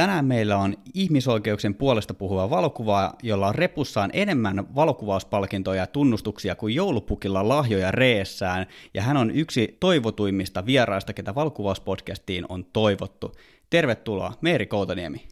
Tänään 0.00 0.24
meillä 0.24 0.56
on 0.58 0.74
ihmisoikeuksien 0.94 1.74
puolesta 1.74 2.14
puhuva 2.14 2.50
valokuva, 2.50 3.12
jolla 3.22 3.48
on 3.48 3.54
repussaan 3.54 4.10
enemmän 4.12 4.74
valokuvauspalkintoja 4.74 5.82
ja 5.82 5.86
tunnustuksia 5.86 6.54
kuin 6.54 6.74
joulupukilla 6.74 7.48
lahjoja 7.48 7.90
reessään, 7.90 8.66
ja 8.94 9.02
hän 9.02 9.16
on 9.16 9.30
yksi 9.30 9.76
toivotuimmista 9.80 10.66
vieraista, 10.66 11.12
ketä 11.12 11.34
valokuvauspodcastiin 11.34 12.46
on 12.48 12.64
toivottu. 12.72 13.32
Tervetuloa, 13.70 14.32
Meeri 14.40 14.66
Koutaniemi. 14.66 15.26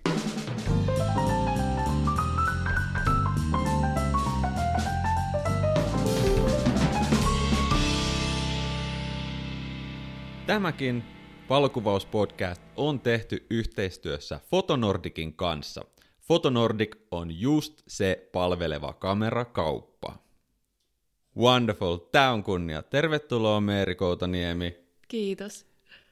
Tämäkin 10.47 11.18
valokuvauspodcast 11.49 12.63
on 12.77 13.01
tehty 13.01 13.47
yhteistyössä 13.51 14.41
Fotonordikin 14.51 15.35
kanssa. 15.35 15.85
Fotonordik 16.21 16.97
on 17.11 17.41
just 17.41 17.83
se 17.87 18.29
palveleva 18.33 18.93
kamerakauppa. 18.93 20.19
Wonderful, 21.37 21.97
tää 21.97 22.33
on 22.33 22.45
kunnia. 22.45 22.83
Tervetuloa 22.83 23.61
Meeri 23.61 23.95
Koutaniemi. 23.95 24.77
Kiitos. 25.09 25.67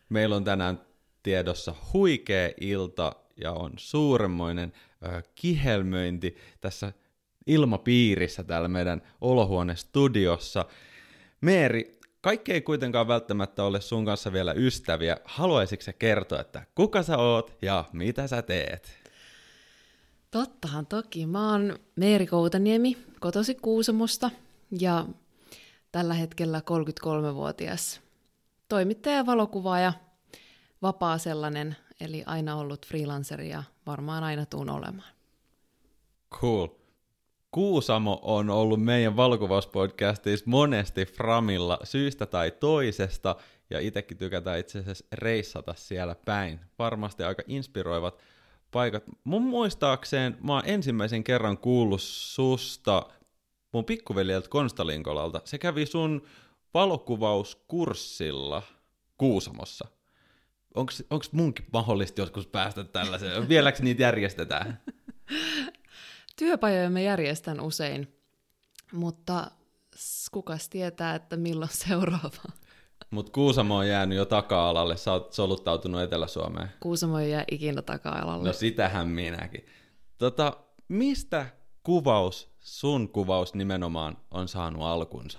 Meillä 0.09 0.37
on 0.37 0.45
tänään 0.45 0.81
tiedossa 1.23 1.75
huikea 1.93 2.51
ilta 2.61 3.13
ja 3.37 3.53
on 3.53 3.73
suuremmoinen 3.77 4.73
äh, 5.07 5.23
kihelmöinti 5.35 6.37
tässä 6.61 6.93
ilmapiirissä 7.47 8.45
täällä 8.45 8.69
meidän 8.69 9.03
olohuonestudiossa. 9.21 10.65
Meeri, 11.41 11.99
kaikki 12.21 12.53
ei 12.53 12.61
kuitenkaan 12.61 13.09
välttämättä 13.09 13.65
ole 13.65 13.81
sun 13.81 14.05
kanssa 14.05 14.33
vielä 14.33 14.53
ystäviä. 14.53 15.17
Haluaisitko 15.25 15.85
sä 15.85 15.93
kertoa, 15.93 16.41
että 16.41 16.67
kuka 16.75 17.03
sä 17.03 17.19
oot 17.19 17.57
ja 17.63 17.85
mitä 17.93 18.27
sä 18.27 18.43
teet? 18.43 18.99
Tottahan 20.31 20.87
toki. 20.87 21.27
Mä 21.27 21.51
oon 21.53 21.79
Meeri 21.97 22.27
Koutaniemi, 22.27 22.97
kotosi 23.21 23.55
Kuusamosta 23.55 24.31
ja 24.81 25.07
tällä 25.93 26.15
hetkellä 26.15 26.63
33-vuotias 26.71 28.01
toimittaja, 28.69 29.27
valokuvaaja, 29.27 29.93
vapaa 30.83 31.19
sellainen, 31.19 31.77
eli 32.01 32.23
aina 32.27 32.57
ollut 32.57 32.87
freelanceri 32.87 33.49
ja 33.49 33.63
varmaan 33.87 34.25
aina 34.25 34.47
tuun 34.47 34.71
olemaan. 34.71 35.13
Cool. 36.31 36.69
Kuusamo 37.57 38.19
on 38.23 38.51
ollut 38.51 38.83
meidän 38.83 39.17
valokuvauspodcastissa 39.17 40.45
monesti 40.49 41.07
Framilla 41.07 41.79
syystä 41.85 42.27
tai 42.27 42.51
toisesta, 42.51 43.37
ja 43.71 43.81
itsekin 43.81 44.17
tykätään 44.17 44.59
itse 44.59 44.79
asiassa 44.79 45.05
reissata 45.13 45.75
siellä 45.77 46.15
päin. 46.15 46.61
Varmasti 46.79 47.23
aika 47.23 47.43
inspiroivat 47.47 48.19
paikat. 48.71 49.05
Mun 49.25 49.43
muistaakseen 49.43 50.39
mä 50.43 50.53
oon 50.53 50.63
ensimmäisen 50.67 51.25
kerran 51.25 51.59
kuullut 51.59 52.01
susta 52.03 53.07
mun 53.73 53.85
pikkuveljeltä 53.85 54.49
Konstalinkolalta. 54.49 55.41
Se 55.45 55.59
kävi 55.59 55.87
sun 55.87 56.23
valokuvauskurssilla 56.75 58.63
Kuusamossa. 59.19 59.89
Onko 60.75 61.25
munkin 61.33 61.67
mahdollista 61.73 62.21
joskus 62.21 62.47
päästä 62.47 62.85
tällaiseen? 62.85 63.49
Vieläks 63.49 63.83
niitä 63.83 64.03
järjestetään? 64.03 64.81
Työpajoja 66.37 66.91
me 66.91 67.03
järjestän 67.03 67.61
usein, 67.61 68.19
mutta 68.93 69.51
kukas 70.33 70.69
tietää, 70.69 71.15
että 71.15 71.37
milloin 71.37 71.71
seuraava. 71.89 72.53
Mutta 73.11 73.33
Kuusamo 73.33 73.77
on 73.77 73.89
jäänyt 73.89 74.19
jo 74.19 74.25
taka-alalle, 74.25 74.97
sä 74.97 75.13
oot 75.13 75.33
soluttautunut 75.33 76.01
Etelä-Suomeen. 76.01 76.69
Kuusamo 76.81 77.19
ei 77.19 77.31
jää 77.31 77.45
ikinä 77.51 77.83
taka-alalle. 77.83 78.49
No 78.49 78.53
sitähän 78.53 79.09
minäkin. 79.09 79.67
Tota, 80.19 80.57
mistä 80.89 81.47
kuvaus, 81.83 82.51
sun 82.61 83.09
kuvaus 83.09 83.55
nimenomaan, 83.55 84.17
on 84.31 84.49
saanut 84.49 84.83
alkunsa? 84.83 85.39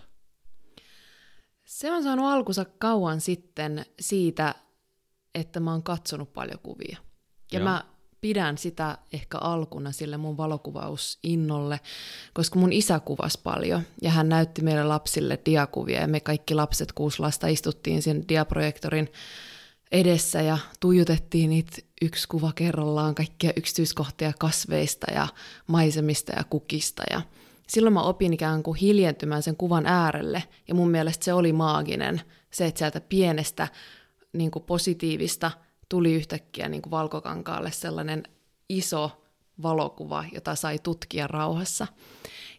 Se 1.66 1.92
on 1.92 2.04
saanut 2.04 2.26
alkunsa 2.26 2.66
kauan 2.66 3.22
sitten 3.22 3.86
siitä, 4.00 4.56
että 5.36 5.60
mä 5.60 5.72
oon 5.72 5.84
katsonut 5.84 6.34
paljon 6.34 6.60
kuvia. 6.60 6.98
Ja 7.52 7.60
Joo. 7.60 7.64
mä 7.64 7.86
pidän 8.28 8.58
sitä 8.58 8.98
ehkä 9.14 9.38
alkuna 9.38 9.92
sille 9.92 10.18
mun 10.18 10.38
valokuvausinnolle, 10.38 11.80
koska 12.34 12.60
mun 12.60 12.74
isä 12.74 13.00
kuvasi 13.00 13.40
paljon 13.44 13.82
ja 14.02 14.12
hän 14.12 14.30
näytti 14.30 14.62
meille 14.62 14.84
lapsille 14.84 15.40
diakuvia 15.46 16.02
ja 16.02 16.08
me 16.08 16.20
kaikki 16.20 16.56
lapset, 16.56 16.92
kuusi 16.92 17.20
lasta, 17.20 17.48
istuttiin 17.48 18.02
sen 18.02 18.28
diaprojektorin 18.30 19.12
edessä 19.92 20.42
ja 20.42 20.58
tuijotettiin 20.80 21.50
niitä 21.50 21.78
yksi 22.02 22.28
kuva 22.28 22.52
kerrallaan, 22.56 23.16
kaikkia 23.16 23.54
yksityiskohtia 23.56 24.34
kasveista 24.40 25.12
ja 25.14 25.28
maisemista 25.68 26.34
ja 26.38 26.44
kukista 26.44 27.04
ja 27.12 27.22
silloin 27.68 27.94
mä 27.94 28.02
opin 28.02 28.34
ikään 28.34 28.64
kuin 28.64 28.80
hiljentymään 28.80 29.44
sen 29.44 29.56
kuvan 29.56 29.86
äärelle 29.86 30.44
ja 30.68 30.76
mun 30.76 30.92
mielestä 30.92 31.26
se 31.26 31.34
oli 31.34 31.54
maaginen, 31.54 32.22
se, 32.52 32.66
että 32.66 32.80
sieltä 32.80 33.02
pienestä 33.02 33.68
niin 34.34 34.52
kuin 34.52 34.64
positiivista– 34.64 35.52
tuli 35.90 36.14
yhtäkkiä 36.14 36.70
niin 36.70 36.82
kuin 36.82 36.92
valkokankaalle 36.92 37.72
sellainen 37.72 38.24
iso 38.70 39.24
valokuva, 39.64 40.26
jota 40.34 40.56
sai 40.56 40.80
tutkia 40.80 41.28
rauhassa. 41.28 41.88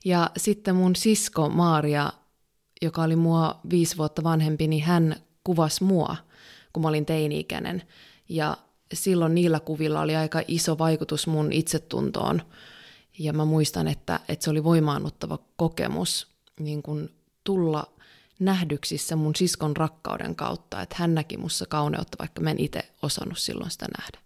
Ja 0.05 0.31
sitten 0.37 0.77
mun 0.77 0.97
sisko 0.97 1.49
Maaria, 1.49 2.13
joka 2.83 3.03
oli 3.03 3.17
mua 3.17 3.61
viisi 3.71 3.97
vuotta 3.97 4.23
vanhempi, 4.23 4.69
niin 4.69 4.85
hän 4.85 5.17
kuvasi 5.45 5.85
mua, 5.85 6.17
kun 6.73 6.83
mä 6.83 6.89
olin 6.89 7.07
teini-ikäinen. 7.07 7.83
Ja 8.29 8.57
silloin 8.93 9.35
niillä 9.35 9.61
kuvilla 9.61 10.01
oli 10.01 10.17
aika 10.17 10.43
iso 10.49 10.79
vaikutus 10.79 11.27
mun 11.27 11.53
itsetuntoon. 11.53 12.43
Ja 13.19 13.33
mä 13.33 13.45
muistan, 13.45 13.89
että, 13.89 14.21
että 14.29 14.45
se 14.45 14.51
oli 14.51 14.65
voimaannuttava 14.65 15.39
kokemus 15.57 16.29
niin 16.61 16.83
kun 16.83 17.11
tulla 17.45 17.87
nähdyksissä 18.39 19.17
mun 19.17 19.37
siskon 19.37 19.77
rakkauden 19.77 20.37
kautta, 20.37 20.83
että 20.83 20.97
hän 20.99 21.15
näki 21.15 21.37
mussa 21.37 21.67
kauneutta, 21.67 22.17
vaikka 22.19 22.41
mä 22.41 22.51
en 22.51 22.59
itse 22.59 22.93
osannut 23.03 23.39
silloin 23.39 23.71
sitä 23.71 23.87
nähdä. 23.99 24.19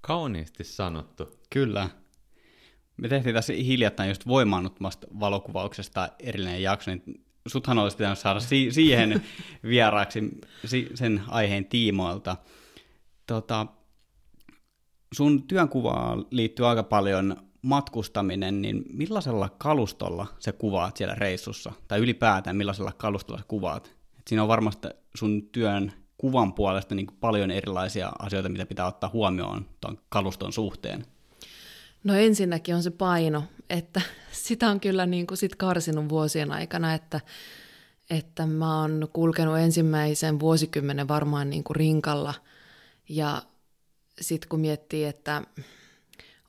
Kauniisti 0.00 0.64
sanottu. 0.64 1.38
Kyllä. 1.50 1.88
Me 2.96 3.08
tehtiin 3.08 3.34
tässä 3.34 3.52
hiljattain 3.52 4.08
just 4.08 4.26
voimaannuttamasta 4.26 5.06
valokuvauksesta 5.20 6.08
erillinen 6.18 6.62
jakso, 6.62 6.90
niin 6.90 7.24
suthan 7.46 7.78
olisi 7.78 7.96
pitänyt 7.96 8.18
saada 8.18 8.40
si- 8.40 8.72
siihen 8.72 9.22
vieraaksi 9.62 10.20
si- 10.64 10.90
sen 10.94 11.22
aiheen 11.28 11.64
tiimoilta. 11.64 12.36
Tota, 13.26 13.66
sun 15.14 15.42
työnkuvaan 15.42 16.26
liittyy 16.30 16.68
aika 16.68 16.82
paljon 16.82 17.36
matkustaminen, 17.66 18.62
niin 18.62 18.84
millaisella 18.92 19.48
kalustolla 19.58 20.26
se 20.38 20.52
kuvaat 20.52 20.96
siellä 20.96 21.14
reissussa? 21.14 21.72
Tai 21.88 21.98
ylipäätään 21.98 22.56
millaisella 22.56 22.92
kalustolla 22.92 23.38
sä 23.40 23.44
kuvaat? 23.48 23.96
Et 24.18 24.28
siinä 24.28 24.42
on 24.42 24.48
varmasti 24.48 24.88
sun 25.14 25.48
työn 25.52 25.92
kuvan 26.18 26.52
puolesta 26.52 26.94
niin 26.94 27.06
paljon 27.20 27.50
erilaisia 27.50 28.12
asioita, 28.18 28.48
mitä 28.48 28.66
pitää 28.66 28.86
ottaa 28.86 29.10
huomioon 29.12 29.66
tuon 29.80 29.98
kaluston 30.08 30.52
suhteen. 30.52 31.06
No 32.04 32.14
ensinnäkin 32.14 32.74
on 32.74 32.82
se 32.82 32.90
paino, 32.90 33.44
että 33.70 34.00
sitä 34.46 34.68
on 34.68 34.80
kyllä 34.80 35.06
niin 35.06 35.26
kuin 35.26 35.38
sit 35.38 35.56
karsinut 35.56 36.08
vuosien 36.08 36.52
aikana, 36.52 36.94
että, 36.94 37.20
että 38.10 38.46
mä 38.46 38.80
oon 38.80 39.08
kulkenut 39.12 39.58
ensimmäisen 39.58 40.40
vuosikymmenen 40.40 41.08
varmaan 41.08 41.50
niin 41.50 41.64
kuin 41.64 41.76
rinkalla 41.76 42.34
ja 43.08 43.42
sitten 44.20 44.48
kun 44.48 44.60
miettii, 44.60 45.04
että 45.04 45.42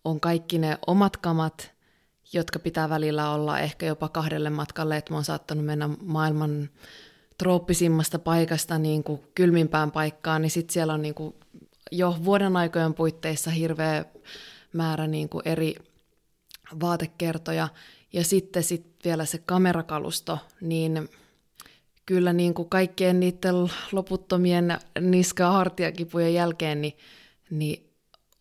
on 0.10 0.20
kaikki 0.20 0.58
ne 0.58 0.78
omat 0.88 1.18
kamat, 1.18 1.72
jotka 2.34 2.60
pitää 2.60 2.90
välillä 2.90 3.32
olla 3.32 3.60
ehkä 3.60 3.86
jopa 3.86 4.10
kahdelle 4.10 4.50
matkalle, 4.50 4.98
että 4.98 5.12
mä 5.12 5.18
oon 5.18 5.24
saattanut 5.24 5.66
mennä 5.66 5.90
maailman 6.02 6.70
trooppisimmasta 7.38 8.20
paikasta 8.20 8.78
niin 8.78 9.04
kuin 9.04 9.22
kylmimpään 9.36 9.92
paikkaan, 9.92 10.42
niin 10.42 10.52
sitten 10.52 10.74
siellä 10.74 10.94
on 10.94 11.02
niin 11.02 11.16
kuin 11.16 11.36
jo 11.92 12.16
vuoden 12.26 12.58
aikojen 12.58 12.94
puitteissa 12.94 13.52
hirveä 13.52 14.06
määrä 14.74 15.08
niin 15.08 15.30
kuin 15.30 15.42
eri 15.46 15.76
vaatekertoja. 16.82 17.68
Ja 18.14 18.24
sitten 18.24 18.64
sit 18.64 18.86
vielä 19.06 19.26
se 19.26 19.38
kamerakalusto, 19.38 20.40
niin 20.62 21.10
kyllä 22.06 22.34
niin 22.34 22.54
kuin 22.54 22.70
kaikkien 22.70 23.20
niiden 23.20 23.56
loputtomien 23.92 24.78
niska- 25.00 25.44
ja 25.44 25.52
hartiakipujen 25.52 26.34
jälkeen, 26.34 26.82
niin, 26.82 26.98
niin 27.50 27.87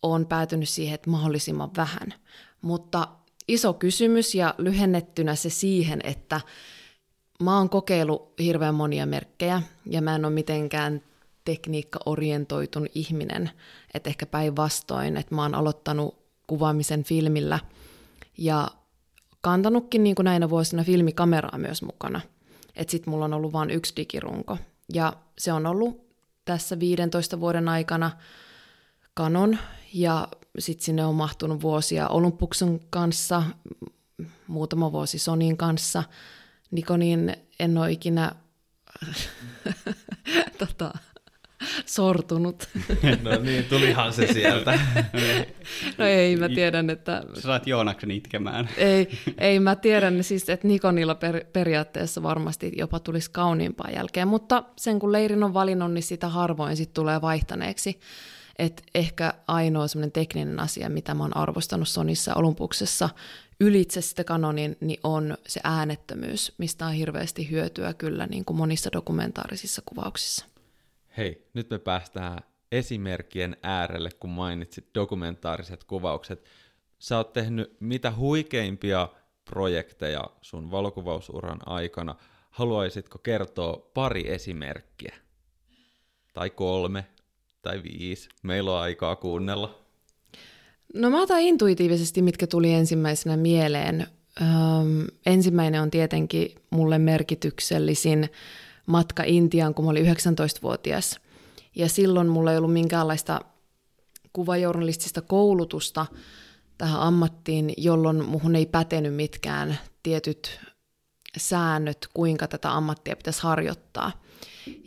olen 0.03 0.25
päätynyt 0.25 0.69
siihen, 0.69 0.95
että 0.95 1.09
mahdollisimman 1.09 1.71
vähän. 1.77 2.13
Mutta 2.61 3.07
iso 3.47 3.73
kysymys 3.73 4.35
ja 4.35 4.55
lyhennettynä 4.57 5.35
se 5.35 5.49
siihen, 5.49 5.99
että 6.03 6.41
mä 7.43 7.57
oon 7.57 7.69
kokeillut 7.69 8.33
hirveän 8.39 8.75
monia 8.75 9.05
merkkejä 9.05 9.61
ja 9.85 10.01
mä 10.01 10.15
en 10.15 10.25
ole 10.25 10.33
mitenkään 10.33 11.01
tekniikka-orientoitun 11.45 12.87
ihminen, 12.95 13.51
että 13.93 14.09
ehkä 14.09 14.25
päinvastoin, 14.25 15.17
että 15.17 15.35
mä 15.35 15.41
oon 15.41 15.55
aloittanut 15.55 16.17
kuvaamisen 16.47 17.03
filmillä 17.03 17.59
ja 18.37 18.67
kantanutkin 19.41 20.03
niin 20.03 20.15
kuin 20.15 20.23
näinä 20.23 20.49
vuosina 20.49 20.83
filmikameraa 20.83 21.57
myös 21.57 21.81
mukana. 21.81 22.21
Että 22.75 22.91
sit 22.91 23.07
mulla 23.07 23.25
on 23.25 23.33
ollut 23.33 23.53
vain 23.53 23.69
yksi 23.69 23.93
digirunko. 23.95 24.57
Ja 24.93 25.13
se 25.37 25.53
on 25.53 25.65
ollut 25.65 26.07
tässä 26.45 26.79
15 26.79 27.39
vuoden 27.39 27.69
aikana 27.69 28.11
Canon 29.17 29.57
ja 29.93 30.27
sitten 30.59 30.85
sinne 30.85 31.05
on 31.05 31.15
mahtunut 31.15 31.61
vuosia 31.61 32.07
Olympuksen 32.07 32.79
kanssa, 32.89 33.43
muutama 34.47 34.91
vuosi 34.91 35.19
Sonin 35.19 35.57
kanssa. 35.57 36.03
Nikonin 36.71 37.35
en 37.59 37.77
ole 37.77 37.91
ikinä 37.91 38.31
tota, 40.59 40.93
sortunut. 41.85 42.69
No 43.23 43.39
niin, 43.41 43.63
tulihan 43.63 44.13
se 44.13 44.33
sieltä. 44.33 44.79
no 45.97 46.05
ei, 46.05 46.35
mä 46.35 46.49
tiedän, 46.49 46.89
että... 46.89 47.23
Sä 47.33 47.41
saat 47.41 47.67
Joonaksen 47.67 48.11
itkemään. 48.11 48.69
ei, 48.77 49.09
ei, 49.37 49.59
mä 49.59 49.75
tiedän 49.75 50.23
siis, 50.23 50.49
että 50.49 50.67
Nikonilla 50.67 51.15
per, 51.15 51.45
periaatteessa 51.53 52.23
varmasti 52.23 52.71
jopa 52.75 52.99
tulisi 52.99 53.31
kauniimpaa 53.31 53.89
jälkeen, 53.95 54.27
mutta 54.27 54.63
sen 54.77 54.99
kun 54.99 55.11
leirin 55.11 55.43
on 55.43 55.53
valinnut, 55.53 55.91
niin 55.93 56.03
sitä 56.03 56.29
harvoin 56.29 56.77
sit 56.77 56.93
tulee 56.93 57.21
vaihtaneeksi. 57.21 57.99
Et 58.59 58.83
ehkä 58.95 59.33
ainoa 59.47 59.87
semmoinen 59.87 60.11
tekninen 60.11 60.59
asia, 60.59 60.89
mitä 60.89 61.13
mä 61.13 61.23
oon 61.23 61.37
arvostanut 61.37 61.87
Sonissa 61.87 62.35
Olympuksessa 62.35 63.09
ylitse 63.59 64.01
sitä 64.01 64.23
kanonin, 64.23 64.77
niin 64.81 64.99
on 65.03 65.37
se 65.47 65.59
äänettömyys, 65.63 66.53
mistä 66.57 66.85
on 66.85 66.93
hirveästi 66.93 67.51
hyötyä 67.51 67.93
kyllä 67.93 68.27
niin 68.27 68.45
kuin 68.45 68.57
monissa 68.57 68.89
dokumentaarisissa 68.93 69.81
kuvauksissa. 69.85 70.45
Hei, 71.17 71.47
nyt 71.53 71.69
me 71.69 71.79
päästään 71.79 72.39
esimerkkien 72.71 73.57
äärelle, 73.63 74.09
kun 74.19 74.29
mainitsit 74.29 74.87
dokumentaariset 74.95 75.83
kuvaukset. 75.83 76.43
Sä 76.99 77.17
oot 77.17 77.33
tehnyt 77.33 77.77
mitä 77.79 78.11
huikeimpia 78.11 79.09
projekteja 79.45 80.23
sun 80.41 80.71
valokuvausuran 80.71 81.59
aikana. 81.65 82.15
Haluaisitko 82.51 83.17
kertoa 83.17 83.91
pari 83.93 84.31
esimerkkiä? 84.31 85.15
Tai 86.33 86.49
kolme, 86.49 87.05
tai 87.67 87.83
viisi. 87.83 88.29
Meillä 88.43 88.71
on 88.71 88.81
aikaa 88.81 89.15
kuunnella. 89.15 89.79
No 90.93 91.09
mä 91.09 91.21
otan 91.21 91.39
intuitiivisesti, 91.39 92.21
mitkä 92.21 92.47
tuli 92.47 92.73
ensimmäisenä 92.73 93.37
mieleen. 93.37 94.07
Öm, 94.41 95.07
ensimmäinen 95.25 95.81
on 95.81 95.91
tietenkin 95.91 96.55
mulle 96.69 96.97
merkityksellisin 96.97 98.29
matka 98.85 99.23
Intiaan, 99.25 99.73
kun 99.73 99.85
mä 99.85 99.91
olin 99.91 100.05
19-vuotias. 100.05 101.19
Ja 101.75 101.89
silloin 101.89 102.27
mulla 102.27 102.51
ei 102.51 102.57
ollut 102.57 102.73
minkäänlaista 102.73 103.41
kuvajournalistista 104.33 105.21
koulutusta 105.21 106.05
tähän 106.77 107.01
ammattiin, 107.01 107.73
jolloin 107.77 108.25
muhun 108.25 108.55
ei 108.55 108.65
pätenyt 108.65 109.15
mitkään 109.15 109.79
tietyt 110.03 110.59
säännöt, 111.37 112.07
kuinka 112.13 112.47
tätä 112.47 112.75
ammattia 112.75 113.15
pitäisi 113.15 113.43
harjoittaa. 113.43 114.11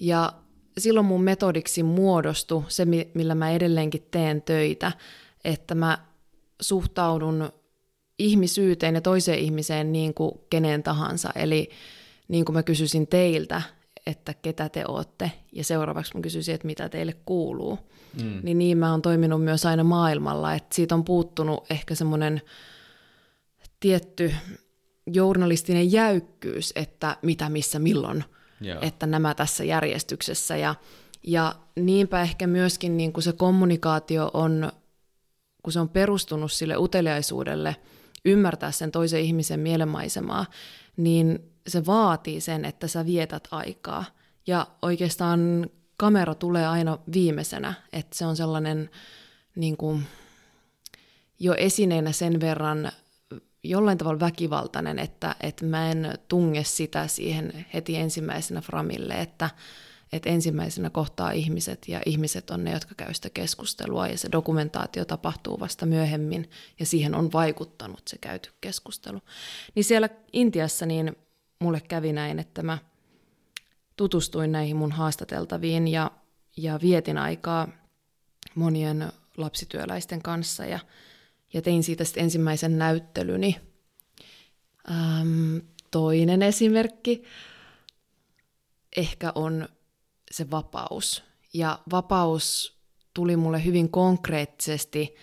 Ja 0.00 0.32
silloin 0.80 1.06
mun 1.06 1.22
metodiksi 1.22 1.82
muodostui 1.82 2.64
se, 2.68 2.84
millä 3.14 3.34
mä 3.34 3.50
edelleenkin 3.50 4.06
teen 4.10 4.42
töitä, 4.42 4.92
että 5.44 5.74
mä 5.74 5.98
suhtaudun 6.60 7.52
ihmisyyteen 8.18 8.94
ja 8.94 9.00
toiseen 9.00 9.38
ihmiseen 9.38 9.92
niin 9.92 10.14
kuin 10.14 10.32
kenen 10.50 10.82
tahansa. 10.82 11.30
Eli 11.34 11.70
niin 12.28 12.44
kuin 12.44 12.56
mä 12.56 12.62
kysyisin 12.62 13.06
teiltä, 13.06 13.62
että 14.06 14.34
ketä 14.34 14.68
te 14.68 14.84
ootte, 14.88 15.32
ja 15.52 15.64
seuraavaksi 15.64 16.14
mä 16.14 16.20
kysyisin, 16.20 16.54
että 16.54 16.66
mitä 16.66 16.88
teille 16.88 17.16
kuuluu. 17.26 17.78
Mm. 18.22 18.40
Niin 18.42 18.58
niin 18.58 18.78
mä 18.78 18.90
oon 18.90 19.02
toiminut 19.02 19.44
myös 19.44 19.66
aina 19.66 19.84
maailmalla, 19.84 20.54
että 20.54 20.74
siitä 20.74 20.94
on 20.94 21.04
puuttunut 21.04 21.70
ehkä 21.70 21.94
semmoinen 21.94 22.42
tietty 23.80 24.34
journalistinen 25.06 25.92
jäykkyys, 25.92 26.72
että 26.76 27.16
mitä, 27.22 27.48
missä, 27.48 27.78
milloin, 27.78 28.24
yeah. 28.64 28.78
että 28.82 29.06
nämä 29.06 29.34
tässä 29.34 29.64
järjestyksessä. 29.64 30.56
Ja, 30.56 30.74
ja 31.22 31.54
niinpä 31.76 32.22
ehkä 32.22 32.46
myöskin 32.46 32.96
niin 32.96 33.12
kuin 33.12 33.24
se 33.24 33.32
kommunikaatio 33.32 34.30
on, 34.34 34.72
kun 35.62 35.72
se 35.72 35.80
on 35.80 35.88
perustunut 35.88 36.52
sille 36.52 36.76
uteliaisuudelle, 36.76 37.76
ymmärtää 38.24 38.70
sen 38.70 38.90
toisen 38.90 39.20
ihmisen 39.20 39.60
mielenmaisemaa, 39.60 40.46
niin 40.96 41.52
se 41.66 41.86
vaatii 41.86 42.40
sen, 42.40 42.64
että 42.64 42.88
sä 42.88 43.06
vietät 43.06 43.48
aikaa. 43.50 44.04
Ja 44.46 44.66
oikeastaan 44.82 45.70
kamera 45.96 46.34
tulee 46.34 46.66
aina 46.66 46.98
viimeisenä, 47.12 47.74
että 47.92 48.18
se 48.18 48.26
on 48.26 48.36
sellainen 48.36 48.90
niin 49.56 49.76
kuin, 49.76 50.06
jo 51.38 51.54
esineenä 51.54 52.12
sen 52.12 52.40
verran 52.40 52.92
jollain 53.64 53.98
tavalla 53.98 54.20
väkivaltainen, 54.20 54.98
että, 54.98 55.36
että 55.40 55.64
mä 55.64 55.90
en 55.90 56.18
tunge 56.28 56.64
sitä 56.64 57.06
siihen 57.06 57.66
heti 57.74 57.96
ensimmäisenä 57.96 58.60
framille, 58.60 59.14
että, 59.14 59.50
että 60.12 60.30
ensimmäisenä 60.30 60.90
kohtaa 60.90 61.30
ihmiset 61.30 61.88
ja 61.88 62.00
ihmiset 62.06 62.50
on 62.50 62.64
ne, 62.64 62.72
jotka 62.72 62.94
käy 62.94 63.14
sitä 63.14 63.30
keskustelua 63.30 64.08
ja 64.08 64.18
se 64.18 64.28
dokumentaatio 64.32 65.04
tapahtuu 65.04 65.60
vasta 65.60 65.86
myöhemmin 65.86 66.50
ja 66.78 66.86
siihen 66.86 67.14
on 67.14 67.32
vaikuttanut 67.32 68.02
se 68.08 68.18
käyty 68.18 68.50
keskustelu. 68.60 69.20
Niin 69.74 69.84
siellä 69.84 70.08
Intiassa 70.32 70.86
niin 70.86 71.16
mulle 71.58 71.80
kävi 71.80 72.12
näin, 72.12 72.38
että 72.38 72.62
mä 72.62 72.78
tutustuin 73.96 74.52
näihin 74.52 74.76
mun 74.76 74.92
haastateltaviin 74.92 75.88
ja, 75.88 76.10
ja 76.56 76.78
vietin 76.82 77.18
aikaa 77.18 77.68
monien 78.54 79.12
lapsityöläisten 79.36 80.22
kanssa 80.22 80.66
ja, 80.66 80.78
ja 81.52 81.62
tein 81.62 81.82
siitä 81.82 82.04
sitten 82.04 82.24
ensimmäisen 82.24 82.78
näyttelyni. 82.78 83.56
Ähm, 84.90 85.56
toinen 85.90 86.42
esimerkki 86.42 87.22
ehkä 88.96 89.32
on 89.34 89.68
se 90.30 90.50
vapaus. 90.50 91.22
Ja 91.54 91.78
vapaus 91.90 92.76
tuli 93.14 93.36
mulle 93.36 93.64
hyvin 93.64 93.90
konkreettisesti, 93.90 95.14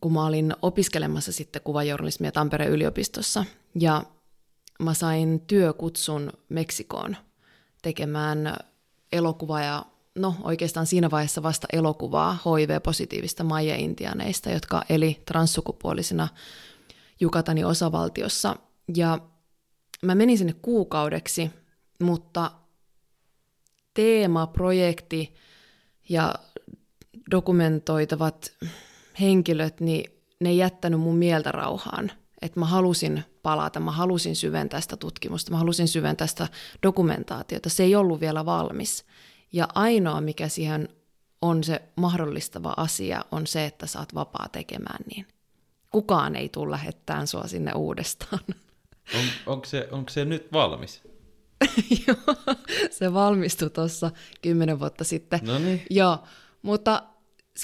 kun 0.00 0.12
mä 0.12 0.26
olin 0.26 0.54
opiskelemassa 0.62 1.32
sitten 1.32 1.62
kuvajournalismia 1.62 2.32
Tampereen 2.32 2.72
yliopistossa. 2.72 3.44
Ja 3.80 4.02
mä 4.78 4.94
sain 4.94 5.40
työkutsun 5.40 6.32
Meksikoon 6.48 7.16
tekemään 7.82 8.56
elokuvaa 9.12 9.62
ja 9.62 9.84
no 10.16 10.34
oikeastaan 10.42 10.86
siinä 10.86 11.10
vaiheessa 11.10 11.42
vasta 11.42 11.66
elokuvaa 11.72 12.32
HIV-positiivista 12.44 13.44
maija-intianeista, 13.44 14.50
jotka 14.50 14.82
eli 14.88 15.22
transsukupuolisina 15.26 16.28
Jukatani 17.20 17.64
osavaltiossa. 17.64 18.56
Ja 18.96 19.18
mä 20.02 20.14
menin 20.14 20.38
sinne 20.38 20.52
kuukaudeksi, 20.52 21.50
mutta 22.02 22.50
teema, 23.94 24.46
projekti 24.46 25.34
ja 26.08 26.34
dokumentoitavat 27.30 28.52
henkilöt, 29.20 29.80
niin 29.80 30.12
ne 30.40 30.48
ei 30.48 30.58
jättänyt 30.58 31.00
mun 31.00 31.16
mieltä 31.16 31.52
rauhaan. 31.52 32.12
Että 32.42 32.60
mä 32.60 32.66
halusin 32.66 33.24
palata, 33.42 33.80
mä 33.80 33.92
halusin 33.92 34.36
syventää 34.36 34.80
sitä 34.80 34.96
tutkimusta, 34.96 35.50
mä 35.50 35.58
halusin 35.58 35.88
syventää 35.88 36.26
sitä 36.26 36.48
dokumentaatiota. 36.82 37.68
Se 37.68 37.82
ei 37.82 37.94
ollut 37.94 38.20
vielä 38.20 38.46
valmis. 38.46 39.04
Ja 39.52 39.68
ainoa, 39.74 40.20
mikä 40.20 40.48
siihen 40.48 40.88
on 41.42 41.64
se 41.64 41.82
mahdollistava 41.96 42.74
asia, 42.76 43.24
on 43.32 43.46
se, 43.46 43.64
että 43.64 43.86
saat 43.86 44.14
vapaa 44.14 44.48
tekemään 44.52 45.04
niin. 45.10 45.26
Kukaan 45.90 46.36
ei 46.36 46.48
tule 46.48 46.70
lähettämään 46.70 47.26
sua 47.26 47.46
sinne 47.46 47.72
uudestaan. 47.72 48.40
On, 49.14 49.24
onko, 49.46 49.66
se, 49.66 49.88
onko 49.90 50.10
se 50.10 50.24
nyt 50.24 50.52
valmis? 50.52 51.02
Joo, 52.06 52.36
se 52.90 53.14
valmistui 53.14 53.70
tuossa 53.70 54.10
kymmenen 54.42 54.80
vuotta 54.80 55.04
sitten. 55.04 55.40
No 55.42 55.58
niin. 55.58 55.82
Joo, 55.90 56.18
mutta 56.62 57.02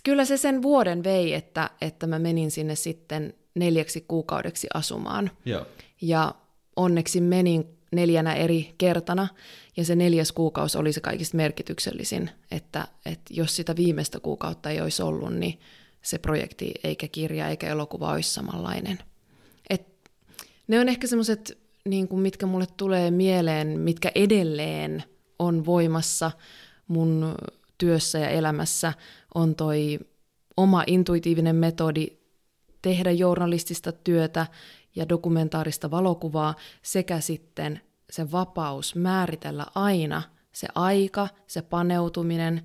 kyllä 0.05 0.25
se 0.25 0.37
sen 0.37 0.63
vuoden 0.63 1.05
vei, 1.05 1.35
että, 1.35 1.71
että 1.81 2.07
mä 2.07 2.19
menin 2.19 2.51
sinne 2.51 2.75
sitten 2.75 3.35
neljäksi 3.55 4.01
kuukaudeksi 4.01 4.67
asumaan. 4.75 5.31
Joo. 5.45 5.67
Ja 6.03 6.35
onneksi 6.77 7.21
menin 7.21 7.79
neljänä 7.93 8.35
eri 8.35 8.75
kertana, 8.79 9.29
ja 9.77 9.85
se 9.85 9.97
neljäs 9.97 10.33
kuukausi 10.33 10.79
oli 10.79 10.93
se 10.93 11.01
kaikista 11.01 11.37
merkityksellisin, 11.37 12.31
että, 12.51 12.89
että 13.07 13.35
jos 13.35 13.57
sitä 13.57 13.77
viimeistä 13.77 14.21
kuukautta 14.21 14.71
ei 14.71 14.81
olisi 14.81 15.03
ollut, 15.03 15.35
niin 15.35 15.61
se 16.03 16.19
projekti 16.19 16.75
eikä 16.85 17.09
kirja 17.09 17.49
eikä 17.49 17.69
elokuva 17.69 18.13
olisi 18.13 18.31
samanlainen. 18.31 18.99
Et 19.71 19.87
ne 20.69 20.81
on 20.81 20.89
ehkä 20.89 21.07
semmoiset, 21.07 21.59
niin 21.89 22.09
kuin 22.09 22.23
mitkä 22.23 22.47
mulle 22.47 22.67
tulee 22.77 23.11
mieleen, 23.11 23.81
mitkä 23.81 24.13
edelleen 24.15 25.05
on 25.39 25.67
voimassa 25.67 26.31
mun 26.89 27.35
työssä 27.79 28.19
ja 28.19 28.29
elämässä, 28.29 28.93
on 29.35 29.55
toi 29.55 29.99
oma 30.57 30.85
intuitiivinen 30.87 31.57
metodi 31.57 32.07
tehdä 32.83 33.11
journalistista 33.11 33.93
työtä 33.93 34.47
ja 34.97 35.09
dokumentaarista 35.09 35.91
valokuvaa 35.91 36.55
sekä 36.83 37.21
sitten 37.21 37.81
se 38.11 38.33
vapaus 38.33 38.95
määritellä 38.95 39.67
aina 39.75 40.23
se 40.53 40.69
aika, 40.75 41.29
se 41.47 41.63
paneutuminen, 41.63 42.63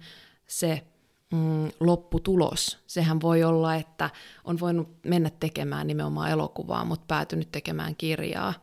se 0.47 0.83
mm, 1.31 1.69
lopputulos. 1.79 2.79
Sehän 2.87 3.21
voi 3.21 3.43
olla, 3.43 3.75
että 3.75 4.09
on 4.43 4.59
voinut 4.59 4.89
mennä 5.05 5.31
tekemään 5.39 5.87
nimenomaan 5.87 6.31
elokuvaa, 6.31 6.85
mutta 6.85 7.05
päätynyt 7.07 7.51
tekemään 7.51 7.95
kirjaa. 7.95 8.53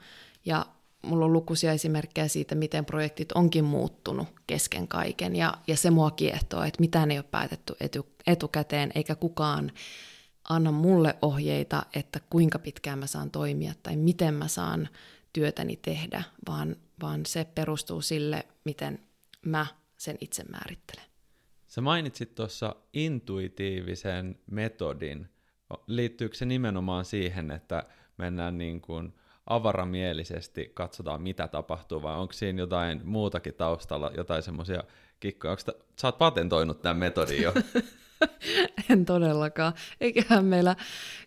Ja 0.44 0.66
mulla 1.02 1.24
on 1.24 1.32
lukuisia 1.32 1.72
esimerkkejä 1.72 2.28
siitä, 2.28 2.54
miten 2.54 2.84
projektit 2.84 3.32
onkin 3.32 3.64
muuttunut 3.64 4.28
kesken 4.46 4.88
kaiken, 4.88 5.36
ja, 5.36 5.54
ja 5.66 5.76
se 5.76 5.90
mua 5.90 6.10
kiehtoo, 6.10 6.62
että 6.62 6.80
mitään 6.80 7.10
ei 7.10 7.18
ole 7.18 7.24
päätetty 7.30 7.76
etu, 7.80 8.06
etukäteen, 8.26 8.90
eikä 8.94 9.14
kukaan 9.14 9.72
anna 10.48 10.72
mulle 10.72 11.16
ohjeita, 11.22 11.82
että 11.94 12.20
kuinka 12.30 12.58
pitkään 12.58 12.98
mä 12.98 13.06
saan 13.06 13.30
toimia 13.30 13.72
tai 13.82 13.96
miten 13.96 14.34
mä 14.34 14.48
saan 14.48 14.88
työtäni 15.32 15.76
tehdä, 15.76 16.22
vaan, 16.48 16.76
vaan 17.02 17.26
se 17.26 17.46
perustuu 17.54 18.00
sille, 18.02 18.46
miten 18.64 18.98
mä 19.46 19.66
sen 19.96 20.16
itse 20.20 20.44
määrittelen. 20.44 21.04
Sä 21.66 21.80
mainitsit 21.80 22.34
tuossa 22.34 22.76
intuitiivisen 22.92 24.38
metodin. 24.50 25.28
Liittyykö 25.86 26.36
se 26.36 26.44
nimenomaan 26.44 27.04
siihen, 27.04 27.50
että 27.50 27.84
mennään 28.16 28.58
niin 28.58 28.80
kuin 28.80 29.14
avaramielisesti, 29.46 30.70
katsotaan 30.74 31.22
mitä 31.22 31.48
tapahtuu, 31.48 32.02
vai 32.02 32.16
onko 32.16 32.32
siinä 32.32 32.62
jotain 32.62 33.00
muutakin 33.04 33.54
taustalla, 33.54 34.10
jotain 34.16 34.42
semmoisia 34.42 34.84
kikkoja? 35.20 35.50
Onko 35.50 35.62
ta- 35.66 35.84
sä 36.00 36.08
oot 36.08 36.18
patentoinut 36.18 36.82
tämän 36.82 36.96
metodin 36.96 37.42
jo? 37.42 37.52
en 38.90 39.04
todellakaan. 39.04 39.72
Eiköhän 40.00 40.44
meillä 40.44 40.76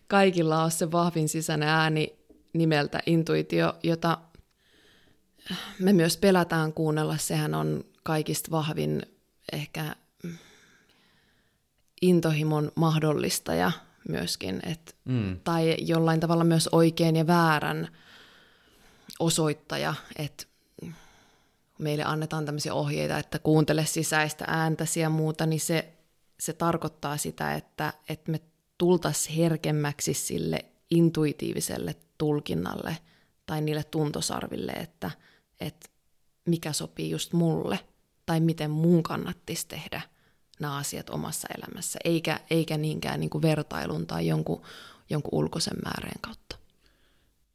kaikilla 0.06 0.62
ole 0.62 0.70
se 0.70 0.92
vahvin 0.92 1.28
sisäinen 1.28 1.68
ääni 1.68 2.18
nimeltä 2.52 3.00
intuitio, 3.06 3.74
jota 3.82 4.18
me 5.78 5.92
myös 5.92 6.16
pelätään 6.16 6.72
kuunnella. 6.72 7.16
Sehän 7.16 7.54
on 7.54 7.84
kaikista 8.02 8.50
vahvin 8.50 9.02
ehkä 9.52 9.96
intohimon 12.02 12.72
mahdollistaja 12.74 13.72
myöskin, 14.08 14.60
et, 14.62 14.96
mm. 15.04 15.40
tai 15.44 15.76
jollain 15.78 16.20
tavalla 16.20 16.44
myös 16.44 16.68
oikein 16.72 17.16
ja 17.16 17.26
väärän 17.26 17.88
osoittaja, 19.18 19.94
että 20.16 20.44
meille 21.78 22.04
annetaan 22.04 22.44
tämmöisiä 22.44 22.74
ohjeita, 22.74 23.18
että 23.18 23.38
kuuntele 23.38 23.86
sisäistä 23.86 24.44
ääntäsi 24.48 25.00
ja 25.00 25.10
muuta, 25.10 25.46
niin 25.46 25.60
se, 25.60 25.92
se 26.40 26.52
tarkoittaa 26.52 27.16
sitä, 27.16 27.54
että, 27.54 27.92
että 28.08 28.32
me 28.32 28.40
tultaisiin 28.78 29.36
herkemmäksi 29.36 30.14
sille 30.14 30.64
intuitiiviselle 30.90 31.96
tulkinnalle 32.18 32.96
tai 33.46 33.60
niille 33.60 33.84
tuntosarville, 33.84 34.72
että, 34.72 35.10
että 35.60 35.88
mikä 36.46 36.72
sopii 36.72 37.10
just 37.10 37.32
mulle 37.32 37.78
tai 38.26 38.40
miten 38.40 38.70
mun 38.70 39.02
kannattisi 39.02 39.68
tehdä 39.68 40.00
nämä 40.60 40.76
asiat 40.76 41.10
omassa 41.10 41.48
elämässä, 41.58 41.98
eikä, 42.04 42.40
eikä 42.50 42.76
niinkään 42.76 43.20
niin 43.20 43.30
kuin 43.30 43.42
vertailun 43.42 44.06
tai 44.06 44.26
jonkun, 44.26 44.62
jonkun 45.10 45.38
ulkoisen 45.38 45.76
määreen 45.84 46.20
kautta. 46.20 46.56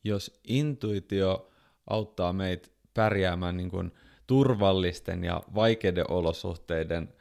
Jos 0.04 0.40
intuitio 0.44 1.52
auttaa 1.90 2.34
meitä 2.34 2.70
pärjäämään 2.94 3.58
niin 3.58 3.70
kuin 3.70 3.92
turvallisten 4.28 5.24
ja 5.24 5.44
vaikeiden 5.56 6.12
olosuhteiden 6.12 7.14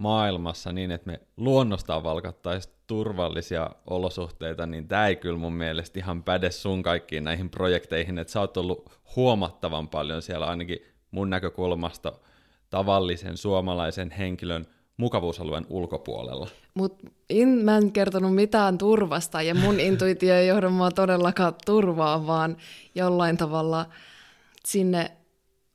maailmassa 0.00 0.72
niin, 0.72 0.90
että 0.90 1.10
me 1.10 1.20
luonnostaan 1.36 2.02
valkattaisiin 2.02 2.74
turvallisia 2.86 3.70
olosuhteita, 3.86 4.66
niin 4.66 4.88
tämä 4.88 5.06
ei 5.06 5.16
kyllä 5.16 5.38
mun 5.38 5.52
mielestä 5.52 5.98
ihan 5.98 6.22
päde 6.22 6.50
sun 6.50 6.82
kaikkiin 6.82 7.24
näihin 7.24 7.50
projekteihin, 7.50 8.18
että 8.18 8.32
sä 8.32 8.40
oot 8.40 8.56
ollut 8.56 8.90
huomattavan 9.16 9.88
paljon 9.88 10.22
siellä 10.22 10.46
ainakin 10.46 10.78
mun 11.10 11.30
näkökulmasta 11.30 12.12
tavallisen 12.70 13.36
suomalaisen 13.36 14.10
henkilön 14.10 14.66
mukavuusalueen 14.96 15.66
ulkopuolella. 15.68 16.48
Mut 16.74 17.02
in, 17.30 17.48
mä 17.48 17.76
en 17.76 17.92
kertonut 17.92 18.34
mitään 18.34 18.78
turvasta 18.78 19.42
ja 19.42 19.54
mun 19.54 19.80
intuitio 19.90 20.34
ei 20.34 20.48
johda 20.48 20.70
mua 20.70 20.90
todellakaan 20.90 21.54
turvaa, 21.66 22.26
vaan 22.26 22.56
jollain 22.94 23.36
tavalla 23.36 23.86
sinne 24.64 25.10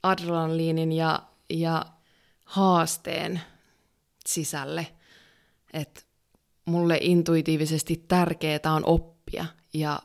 adrenaliinin 0.04 0.92
ja, 0.92 1.20
ja 1.50 1.86
haasteen 2.46 3.42
sisälle. 4.30 4.88
Että 5.74 6.02
mulle 6.66 6.98
intuitiivisesti 7.02 8.06
tärkeää 8.08 8.74
on 8.76 8.86
oppia 8.86 9.46
ja 9.74 10.00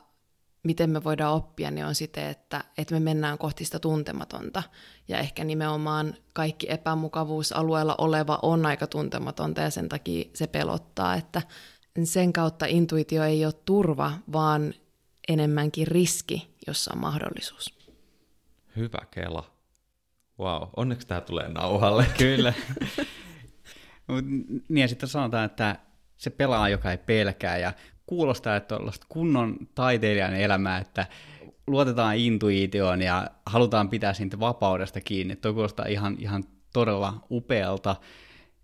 miten 0.63 0.89
me 0.89 1.03
voidaan 1.03 1.33
oppia, 1.33 1.71
niin 1.71 1.85
on 1.85 1.95
sitten, 1.95 2.27
että, 2.27 2.63
että 2.77 2.93
me 2.93 2.99
mennään 2.99 3.37
kohti 3.37 3.65
sitä 3.65 3.79
tuntematonta. 3.79 4.63
Ja 5.07 5.17
ehkä 5.19 5.43
nimenomaan 5.43 6.15
kaikki 6.33 6.71
epämukavuusalueella 6.71 7.95
oleva 7.97 8.39
on 8.41 8.65
aika 8.65 8.87
tuntematonta 8.87 9.61
ja 9.61 9.69
sen 9.69 9.89
takia 9.89 10.29
se 10.33 10.47
pelottaa, 10.47 11.15
että 11.15 11.41
sen 12.03 12.33
kautta 12.33 12.65
intuitio 12.65 13.23
ei 13.23 13.45
ole 13.45 13.53
turva, 13.65 14.11
vaan 14.31 14.73
enemmänkin 15.27 15.87
riski, 15.87 16.55
jossa 16.67 16.91
on 16.93 17.01
mahdollisuus. 17.01 17.73
Hyvä 18.75 18.99
Kela. 19.11 19.51
Wow, 20.39 20.69
onneksi 20.75 21.07
tämä 21.07 21.21
tulee 21.21 21.49
nauhalle. 21.49 22.05
Kyllä. 22.17 22.53
niin 24.69 24.81
ja 24.81 24.87
sitten 24.87 25.09
sanotaan, 25.09 25.45
että 25.45 25.75
se 26.17 26.29
pelaa, 26.29 26.69
joka 26.69 26.91
ei 26.91 26.97
pelkää, 26.97 27.57
ja 27.57 27.73
kuulostaa, 28.05 28.55
että 28.55 28.75
on 28.75 28.91
kunnon 29.09 29.57
taiteilijan 29.75 30.33
elämää, 30.33 30.77
että 30.77 31.07
luotetaan 31.67 32.17
intuitioon 32.17 33.01
ja 33.01 33.27
halutaan 33.45 33.89
pitää 33.89 34.13
siitä 34.13 34.39
vapaudesta 34.39 35.01
kiinni. 35.01 35.35
Tuo 35.35 35.53
kuulostaa 35.53 35.85
ihan, 35.85 36.15
ihan 36.19 36.43
todella 36.73 37.27
upealta. 37.31 37.95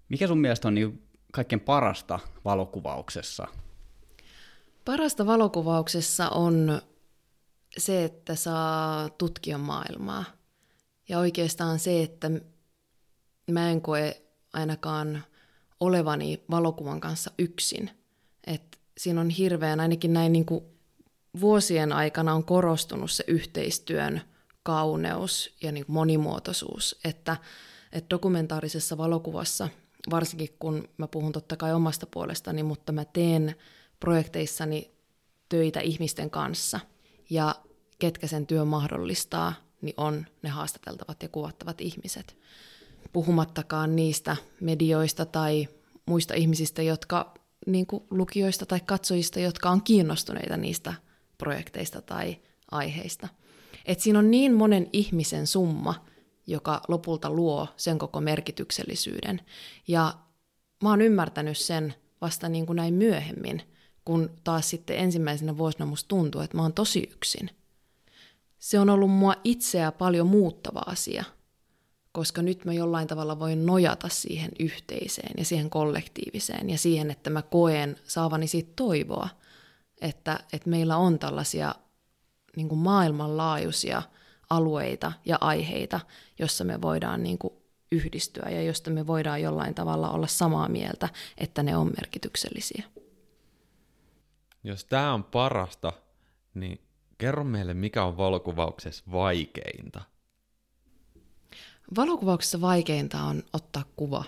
Mikä 0.10 0.28
sun 0.28 0.38
mielestä 0.38 0.68
on 0.68 0.76
niin 0.76 1.04
kaikkein 1.32 1.60
parasta 1.60 2.20
valokuvauksessa? 2.46 3.48
Parasta 4.86 5.26
valokuvauksessa 5.26 6.30
on 6.30 6.82
se, 7.78 8.04
että 8.04 8.36
saa 8.36 9.10
tutkia 9.10 9.58
maailmaa. 9.58 10.26
Ja 11.10 11.20
oikeastaan 11.20 11.80
se, 11.80 12.04
että 12.04 12.32
mä 13.52 13.70
en 13.70 13.82
koe 13.82 14.22
ainakaan 14.54 15.24
olevani 15.80 16.44
valokuvan 16.52 17.02
kanssa 17.02 17.32
yksin. 17.38 17.90
Et 18.48 18.80
siinä 18.98 19.22
on 19.22 19.30
hirveän, 19.30 19.80
ainakin 19.80 20.14
näin 20.14 20.34
niin 20.34 20.46
kuin 20.46 20.64
vuosien 21.40 21.94
aikana 21.94 22.34
on 22.34 22.44
korostunut 22.44 23.12
se 23.12 23.24
yhteistyön 23.28 24.22
kauneus 24.64 25.56
ja 25.62 25.72
niin 25.72 25.86
monimuotoisuus, 25.88 27.00
että, 27.04 27.38
että 27.92 28.10
dokumentaarisessa 28.10 28.98
valokuvassa, 28.98 29.70
varsinkin 30.10 30.56
kun 30.60 30.90
mä 30.98 31.08
puhun 31.08 31.32
totta 31.32 31.58
kai 31.58 31.74
omasta 31.74 32.06
puolestani, 32.06 32.64
mutta 32.64 32.92
mä 32.92 33.06
teen 33.06 33.56
projekteissani 34.00 34.92
töitä 35.50 35.80
ihmisten 35.80 36.30
kanssa 36.30 36.80
ja 37.30 37.56
ketkä 38.00 38.28
sen 38.28 38.48
työn 38.48 38.68
mahdollistaa, 38.68 39.54
niin 39.82 39.94
on 39.98 40.26
ne 40.42 40.50
haastateltavat 40.50 41.24
ja 41.24 41.30
kuvattavat 41.30 41.82
ihmiset. 41.82 42.38
Puhumattakaan 43.14 43.96
niistä 43.96 44.38
medioista 44.62 45.26
tai 45.26 45.68
muista 46.06 46.34
ihmisistä, 46.34 46.82
jotka 46.82 47.34
niin 47.68 47.88
kuin 47.88 48.04
lukijoista 48.10 48.66
tai 48.66 48.80
katsojista, 48.86 49.40
jotka 49.40 49.70
on 49.70 49.84
kiinnostuneita 49.84 50.58
niistä 50.58 50.94
projekteista 51.38 52.02
tai 52.02 52.38
aiheista. 52.72 53.28
Et 53.86 54.00
siinä 54.00 54.20
on 54.20 54.32
niin 54.32 54.54
monen 54.54 54.90
ihmisen 54.94 55.48
summa, 55.48 56.06
joka 56.48 56.82
lopulta 56.88 57.30
luo 57.30 57.68
sen 57.78 57.98
koko 57.98 58.22
merkityksellisyyden. 58.22 59.42
Ja 59.88 60.14
mä 60.84 60.90
oon 60.90 61.02
ymmärtänyt 61.02 61.58
sen 61.58 61.94
vasta 62.22 62.50
niin 62.50 62.66
kuin 62.66 62.76
näin 62.76 62.94
myöhemmin, 62.94 63.62
kun 64.06 64.30
taas 64.44 64.70
sitten 64.70 64.98
ensimmäisenä 64.98 65.58
vuosina 65.58 65.86
musta 65.86 66.08
tuntuu, 66.08 66.42
että 66.42 66.58
mä 66.58 66.64
oon 66.64 66.74
tosi 66.74 67.10
yksin. 67.14 67.50
Se 68.60 68.80
on 68.80 68.90
ollut 68.90 69.12
mua 69.12 69.36
itseä 69.44 69.92
paljon 69.92 70.28
muuttava 70.28 70.82
asia– 70.86 71.24
koska 72.18 72.42
nyt 72.42 72.66
mä 72.66 72.74
jollain 72.74 73.08
tavalla 73.08 73.40
voin 73.40 73.66
nojata 73.66 74.10
siihen 74.10 74.52
yhteiseen 74.60 75.34
ja 75.38 75.46
siihen 75.46 75.70
kollektiiviseen 75.70 76.70
ja 76.70 76.78
siihen, 76.78 77.12
että 77.12 77.30
mä 77.30 77.42
koen 77.42 77.96
saavani 78.04 78.48
siitä 78.48 78.72
toivoa, 78.76 79.30
että, 80.02 80.40
että 80.54 80.70
meillä 80.70 80.98
on 80.98 81.20
tällaisia 81.20 81.76
niin 82.56 82.70
kuin 82.70 82.80
maailmanlaajuisia 82.80 84.02
alueita 84.50 85.12
ja 85.26 85.38
aiheita, 85.42 86.00
jossa 86.40 86.64
me 86.64 86.82
voidaan 86.82 87.24
niin 87.24 87.38
kuin 87.38 87.54
yhdistyä 87.92 88.50
ja 88.50 88.64
josta 88.64 88.90
me 88.90 89.08
voidaan 89.08 89.42
jollain 89.42 89.74
tavalla 89.74 90.10
olla 90.10 90.28
samaa 90.28 90.70
mieltä, 90.70 91.10
että 91.38 91.64
ne 91.64 91.78
on 91.78 91.92
merkityksellisiä. 91.98 92.84
Jos 94.64 94.86
tämä 94.86 95.14
on 95.14 95.24
parasta, 95.24 95.94
niin 96.54 96.82
kerro 97.18 97.44
meille, 97.44 97.74
mikä 97.74 98.04
on 98.04 98.18
valokuvauksessa 98.18 99.04
vaikeinta– 99.12 100.02
Valokuvauksessa 101.96 102.62
vaikeinta 102.62 103.24
on 103.24 103.44
ottaa 103.54 103.84
kuva. 103.96 104.24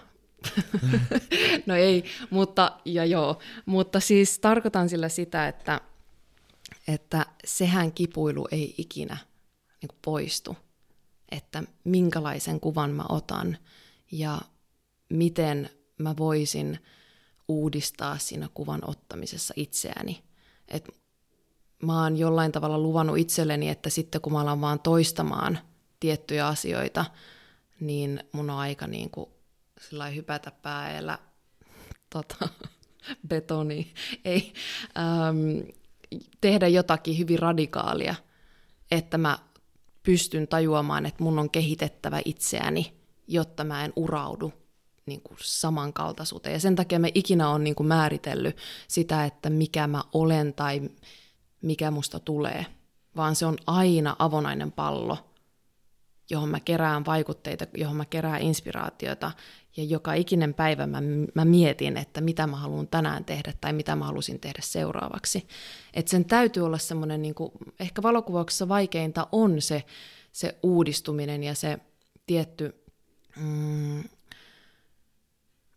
no 1.66 1.76
ei, 1.76 2.04
mutta 2.30 2.80
ja 2.86 3.06
joo, 3.06 3.40
mutta 3.66 4.00
siis 4.00 4.40
tarkoitan 4.40 4.90
sillä 4.90 5.10
sitä, 5.10 5.48
että, 5.48 5.82
että 6.88 7.26
sehän 7.46 7.92
kipuilu 7.92 8.48
ei 8.52 8.76
ikinä 8.78 9.18
niin 9.82 9.98
poistu, 10.02 10.58
että 11.32 11.64
minkälaisen 11.84 12.60
kuvan 12.60 12.92
mä 12.92 13.06
otan 13.10 13.58
ja 14.12 14.42
miten 15.10 15.70
mä 15.98 16.18
voisin 16.18 16.80
uudistaa 17.48 18.18
siinä 18.18 18.50
kuvan 18.54 18.82
ottamisessa 18.88 19.54
itseäni. 19.58 20.24
Et 20.68 20.90
mä 21.84 22.04
oon 22.04 22.18
jollain 22.18 22.52
tavalla 22.52 22.78
luvannut 22.78 23.18
itselleni, 23.18 23.70
että 23.70 23.90
sitten 23.90 24.22
kun 24.22 24.34
mä 24.34 24.42
alan 24.42 24.62
vaan 24.62 24.80
toistamaan 24.80 25.60
tiettyjä 26.00 26.48
asioita, 26.48 27.06
niin 27.80 28.24
mun 28.32 28.50
on 28.50 28.58
aika 28.58 28.88
niin 28.88 29.10
kuin 29.10 29.30
sillä 29.82 30.08
hypätä 30.08 30.52
päällä 30.52 31.20
tota, 32.10 32.50
betoni, 33.28 33.94
ei, 34.26 34.54
äm, 34.98 35.64
tehdä 36.42 36.68
jotakin 36.68 37.18
hyvin 37.18 37.40
radikaalia, 37.40 38.16
että 38.92 39.18
mä 39.18 39.40
pystyn 40.04 40.48
tajuamaan, 40.48 41.06
että 41.06 41.24
mun 41.24 41.40
on 41.40 41.50
kehitettävä 41.50 42.22
itseäni, 42.26 42.94
jotta 43.28 43.64
mä 43.64 43.86
en 43.86 43.94
uraudu 43.96 44.54
niin 45.06 45.22
kuin 45.22 45.38
samankaltaisuuteen. 45.42 46.54
Ja 46.54 46.60
sen 46.60 46.76
takia 46.76 47.00
me 47.00 47.12
ikinä 47.16 47.50
on 47.50 47.64
niin 47.64 47.76
määritellyt 47.84 48.58
sitä, 48.88 49.26
että 49.26 49.50
mikä 49.50 49.88
mä 49.88 50.04
olen 50.14 50.54
tai 50.54 50.82
mikä 51.62 51.92
musta 51.92 52.20
tulee, 52.20 52.66
vaan 53.16 53.36
se 53.36 53.46
on 53.46 53.58
aina 53.68 54.16
avonainen 54.20 54.72
pallo, 54.72 55.18
johon 56.30 56.50
mä 56.50 56.60
kerään 56.60 57.06
vaikutteita, 57.06 57.68
johon 57.74 57.96
mä 57.98 58.06
kerään 58.06 58.42
inspiraatiota, 58.42 59.32
ja 59.78 59.84
joka 59.84 60.14
ikinen 60.14 60.54
päivä 60.54 60.88
mä, 60.88 61.02
mä 61.34 61.46
mietin, 61.46 61.98
että 61.98 62.22
mitä 62.22 62.48
mä 62.48 62.56
haluan 62.56 62.88
tänään 62.88 63.26
tehdä 63.26 63.54
tai 63.62 63.74
mitä 63.74 63.96
mä 63.96 64.06
halusin 64.06 64.40
tehdä 64.40 64.60
seuraavaksi. 64.62 65.48
Et 65.94 66.08
sen 66.08 66.26
täytyy 66.26 66.66
olla 66.66 66.78
semmoinen, 66.78 67.22
niin 67.22 67.36
ehkä 67.80 68.04
valokuvauksessa 68.04 68.70
vaikeinta 68.70 69.28
on 69.32 69.62
se, 69.62 69.84
se 70.32 70.58
uudistuminen 70.64 71.44
ja 71.44 71.56
se 71.56 71.80
tietty 72.26 72.84
mm, 73.36 74.04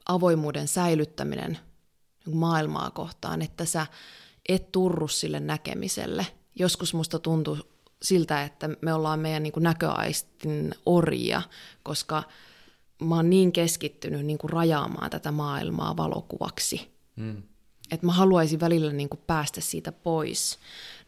avoimuuden 0.08 0.68
säilyttäminen 0.68 1.58
maailmaa 2.32 2.90
kohtaan, 2.90 3.42
että 3.42 3.64
sä 3.64 3.86
et 4.48 4.72
turru 4.72 5.08
sille 5.08 5.40
näkemiselle. 5.40 6.26
Joskus 6.54 6.94
musta 6.94 7.18
tuntuu 7.18 7.58
siltä, 8.02 8.44
että 8.44 8.68
me 8.80 8.94
ollaan 8.94 9.20
meidän 9.20 9.42
niin 9.42 9.52
kuin 9.52 9.62
näköaistin 9.64 10.74
orjia, 10.86 11.42
koska 11.82 12.22
mä 13.02 13.16
oon 13.16 13.30
niin 13.30 13.52
keskittynyt 13.52 14.26
niin 14.26 14.38
kuin 14.38 14.50
rajaamaan 14.50 15.10
tätä 15.10 15.32
maailmaa 15.32 15.96
valokuvaksi. 15.96 16.92
Mm. 17.16 17.42
Että 17.90 18.06
mä 18.06 18.12
haluaisin 18.12 18.60
välillä 18.60 18.92
niin 18.92 19.08
kuin 19.08 19.20
päästä 19.26 19.60
siitä 19.60 19.92
pois. 19.92 20.58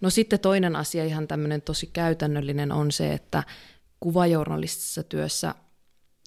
No 0.00 0.10
sitten 0.10 0.40
toinen 0.40 0.76
asia, 0.76 1.04
ihan 1.04 1.28
tämmöinen 1.28 1.62
tosi 1.62 1.86
käytännöllinen, 1.86 2.72
on 2.72 2.92
se, 2.92 3.12
että 3.12 3.42
kuvajournalistisessa 4.00 5.02
työssä 5.02 5.54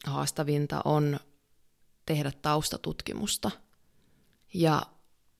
haastavinta 0.06 0.82
on 0.86 1.20
tehdä 2.06 2.32
taustatutkimusta 2.42 3.52
ja 4.54 4.82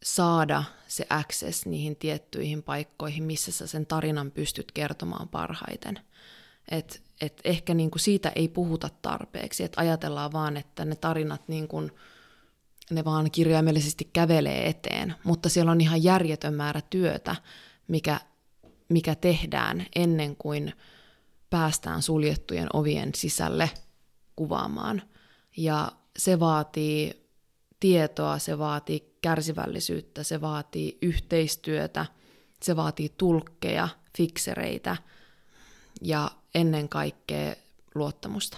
saada 0.04 0.64
se 0.88 1.06
access 1.10 1.66
niihin 1.66 1.96
tiettyihin 1.96 2.64
paikkoihin, 2.64 3.24
missä 3.24 3.52
sä 3.52 3.68
sen 3.68 3.86
tarinan 3.86 4.32
pystyt 4.32 4.72
kertomaan 4.72 5.30
parhaiten. 5.30 6.00
Et, 6.72 7.02
et 7.22 7.42
ehkä 7.44 7.74
niinku 7.74 7.98
siitä 7.98 8.32
ei 8.36 8.48
puhuta 8.48 8.90
tarpeeksi, 9.02 9.64
että 9.64 9.82
ajatellaan 9.82 10.32
vaan, 10.32 10.58
että 10.58 10.86
ne 10.86 10.96
tarinat 10.96 11.48
niinku, 11.48 11.90
ne 12.90 13.06
vaan 13.06 13.32
kirjaimellisesti 13.32 14.10
kävelee 14.14 14.68
eteen, 14.68 15.16
mutta 15.24 15.50
siellä 15.50 15.72
on 15.72 15.82
ihan 15.82 16.04
järjetön 16.04 16.54
määrä 16.54 16.82
työtä, 16.90 17.36
mikä, 17.88 18.20
mikä 18.90 19.16
tehdään 19.16 19.86
ennen 19.96 20.36
kuin 20.36 20.74
päästään 21.50 22.02
suljettujen 22.02 22.68
ovien 22.74 23.12
sisälle 23.16 23.70
kuvaamaan. 24.36 25.02
Ja 25.58 25.92
se 26.18 26.40
vaatii 26.40 27.27
tietoa, 27.80 28.40
se 28.40 28.58
vaatii 28.58 29.18
kärsivällisyyttä, 29.22 30.24
se 30.24 30.42
vaatii 30.42 30.98
yhteistyötä, 31.02 32.06
se 32.62 32.76
vaatii 32.76 33.14
tulkkeja, 33.18 33.90
fiksereitä 34.18 34.98
ja 36.02 36.32
ennen 36.56 36.90
kaikkea 36.90 37.56
luottamusta. 37.96 38.58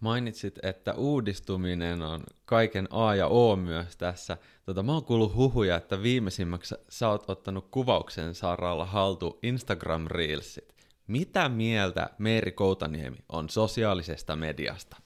Mainitsit, 0.00 0.58
että 0.62 0.94
uudistuminen 0.94 2.02
on 2.02 2.22
kaiken 2.44 2.88
A 2.90 3.14
ja 3.14 3.26
O 3.26 3.56
myös 3.56 3.96
tässä. 3.96 4.38
Tota, 4.66 4.82
mä 4.82 4.92
oon 4.92 5.04
kuullut 5.04 5.34
huhuja, 5.34 5.76
että 5.76 6.02
viimeisimmäksi 6.02 6.74
sä 6.88 7.08
oot 7.08 7.30
ottanut 7.30 7.68
kuvauksen 7.70 8.34
saralla 8.34 8.84
haltu 8.84 9.38
Instagram 9.42 10.06
Reelsit. 10.06 10.74
Mitä 11.06 11.48
mieltä 11.48 12.10
Meeri 12.18 12.52
Koutaniemi 12.52 13.16
on 13.28 13.50
sosiaalisesta 13.50 14.36
mediasta? 14.36 14.96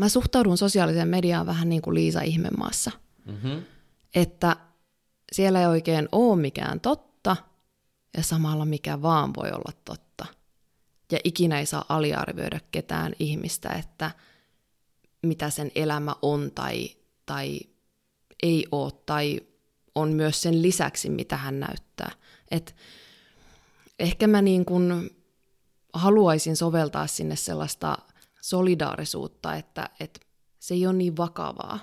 Mä 0.00 0.08
suhtaudun 0.08 0.58
sosiaaliseen 0.58 1.08
mediaan 1.08 1.46
vähän 1.46 1.68
niin 1.68 1.82
kuin 1.82 1.94
Liisa 1.94 2.20
Ihmemaassa. 2.20 2.90
Mm-hmm. 3.26 3.62
Että 4.14 4.56
siellä 5.32 5.60
ei 5.60 5.66
oikein 5.66 6.08
ole 6.12 6.40
mikään 6.40 6.80
totta 6.80 7.36
ja 8.16 8.22
samalla 8.22 8.64
mikä 8.64 9.02
vaan 9.02 9.34
voi 9.34 9.50
olla 9.50 9.72
totta. 9.84 10.26
Ja 11.12 11.18
ikinä 11.24 11.58
ei 11.58 11.66
saa 11.66 11.84
aliarvioida 11.88 12.60
ketään 12.70 13.12
ihmistä, 13.18 13.68
että 13.68 14.10
mitä 15.22 15.50
sen 15.50 15.70
elämä 15.74 16.14
on 16.22 16.50
tai, 16.54 16.90
tai 17.26 17.60
ei 18.42 18.66
ole, 18.72 18.92
tai 19.06 19.40
on 19.94 20.12
myös 20.12 20.42
sen 20.42 20.62
lisäksi, 20.62 21.10
mitä 21.10 21.36
hän 21.36 21.60
näyttää. 21.60 22.12
Et 22.50 22.76
ehkä 23.98 24.26
mä 24.26 24.42
niin 24.42 24.64
kuin 24.64 25.10
haluaisin 25.92 26.56
soveltaa 26.56 27.06
sinne 27.06 27.36
sellaista 27.36 27.98
solidaarisuutta, 28.40 29.54
että, 29.54 29.90
että 30.00 30.20
se 30.58 30.74
ei 30.74 30.86
ole 30.86 30.94
niin 30.94 31.16
vakavaa. 31.16 31.78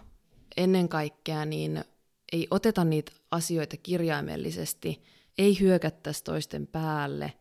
Ennen 0.57 0.89
kaikkea 0.89 1.45
niin 1.45 1.83
ei 2.31 2.47
oteta 2.51 2.83
niitä 2.83 3.11
asioita 3.31 3.77
kirjaimellisesti, 3.77 5.03
ei 5.37 5.59
hyökättäisi 5.59 6.23
toisten 6.23 6.67
päälle, 6.67 7.33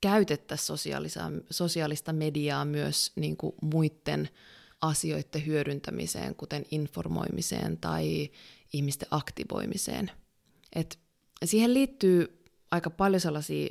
käytettäisiin 0.00 0.66
sosiaalista, 0.66 1.32
sosiaalista 1.50 2.12
mediaa 2.12 2.64
myös 2.64 3.12
niin 3.16 3.36
kuin 3.36 3.54
muiden 3.62 4.28
asioiden 4.80 5.46
hyödyntämiseen, 5.46 6.34
kuten 6.34 6.64
informoimiseen 6.70 7.78
tai 7.78 8.30
ihmisten 8.72 9.08
aktivoimiseen. 9.10 10.10
Et 10.74 10.98
siihen 11.44 11.74
liittyy 11.74 12.44
aika 12.70 12.90
paljon 12.90 13.20
sellaisia 13.20 13.68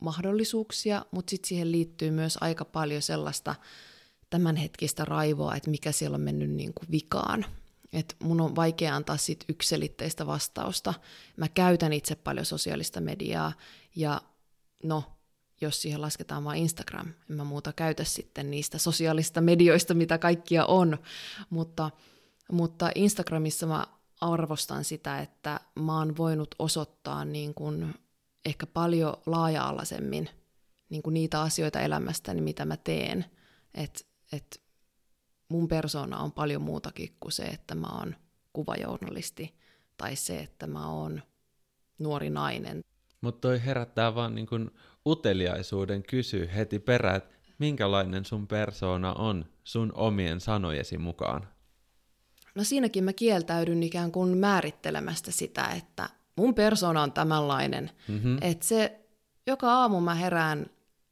mahdollisuuksia, 0.00 1.04
mutta 1.10 1.30
sitten 1.30 1.48
siihen 1.48 1.72
liittyy 1.72 2.10
myös 2.10 2.38
aika 2.40 2.64
paljon 2.64 3.02
sellaista 3.02 3.54
tämänhetkistä 4.30 5.04
raivoa, 5.04 5.56
että 5.56 5.70
mikä 5.70 5.92
siellä 5.92 6.14
on 6.14 6.20
mennyt 6.20 6.50
niin 6.50 6.74
kuin 6.74 6.90
vikaan. 6.90 7.46
Et 7.92 8.16
mun 8.22 8.40
on 8.40 8.56
vaikea 8.56 8.96
antaa 8.96 9.16
sit 9.16 9.44
yksilitteistä 9.48 10.26
vastausta. 10.26 10.94
Mä 11.36 11.48
käytän 11.48 11.92
itse 11.92 12.14
paljon 12.14 12.46
sosiaalista 12.46 13.00
mediaa 13.00 13.52
ja 13.96 14.22
no, 14.82 15.04
jos 15.60 15.82
siihen 15.82 16.00
lasketaan 16.00 16.44
vain 16.44 16.62
Instagram, 16.62 17.06
en 17.30 17.36
mä 17.36 17.44
muuta 17.44 17.72
käytä 17.72 18.04
sitten 18.04 18.50
niistä 18.50 18.78
sosiaalista 18.78 19.40
medioista, 19.40 19.94
mitä 19.94 20.18
kaikkia 20.18 20.66
on, 20.66 20.98
mutta, 21.50 21.90
mutta 22.52 22.90
Instagramissa 22.94 23.66
mä 23.66 23.86
arvostan 24.20 24.84
sitä, 24.84 25.18
että 25.18 25.60
mä 25.80 25.98
oon 25.98 26.16
voinut 26.16 26.54
osoittaa 26.58 27.24
niin 27.24 27.54
kuin 27.54 27.94
ehkä 28.44 28.66
paljon 28.66 29.16
laaja-alaisemmin 29.26 30.30
niin 30.88 31.02
kuin 31.02 31.14
niitä 31.14 31.40
asioita 31.40 31.80
elämästäni, 31.80 32.40
mitä 32.40 32.64
mä 32.64 32.76
teen. 32.76 33.24
Että 33.74 34.00
et 34.32 34.62
mun 35.48 35.68
persona 35.68 36.18
on 36.18 36.32
paljon 36.32 36.62
muutakin 36.62 37.16
kuin 37.20 37.32
se, 37.32 37.42
että 37.42 37.74
mä 37.74 37.86
oon 37.86 38.16
kuvajournalisti 38.52 39.54
tai 39.96 40.16
se, 40.16 40.38
että 40.38 40.66
mä 40.66 40.90
oon 40.90 41.22
nuori 41.98 42.30
nainen. 42.30 42.84
Mutta 43.20 43.48
toi 43.48 43.64
herättää 43.64 44.14
vaan 44.14 44.34
niin 44.34 44.46
kun 44.46 44.70
uteliaisuuden 45.06 46.02
kysy 46.02 46.50
heti 46.54 46.78
perään, 46.78 47.16
että 47.16 47.34
minkälainen 47.58 48.24
sun 48.24 48.46
persona 48.46 49.12
on 49.12 49.44
sun 49.64 49.92
omien 49.94 50.40
sanojesi 50.40 50.98
mukaan? 50.98 51.48
No 52.54 52.64
siinäkin 52.64 53.04
mä 53.04 53.12
kieltäydyn 53.12 53.82
ikään 53.82 54.12
kuin 54.12 54.38
määrittelemästä 54.38 55.30
sitä, 55.30 55.66
että 55.66 56.08
mun 56.36 56.54
persona 56.54 57.02
on 57.02 57.12
tämänlainen. 57.12 57.90
Mm-hmm. 58.08 58.38
Että 58.40 58.66
se, 58.66 59.00
joka 59.46 59.72
aamu 59.72 60.00
mä 60.00 60.14
herään 60.14 60.66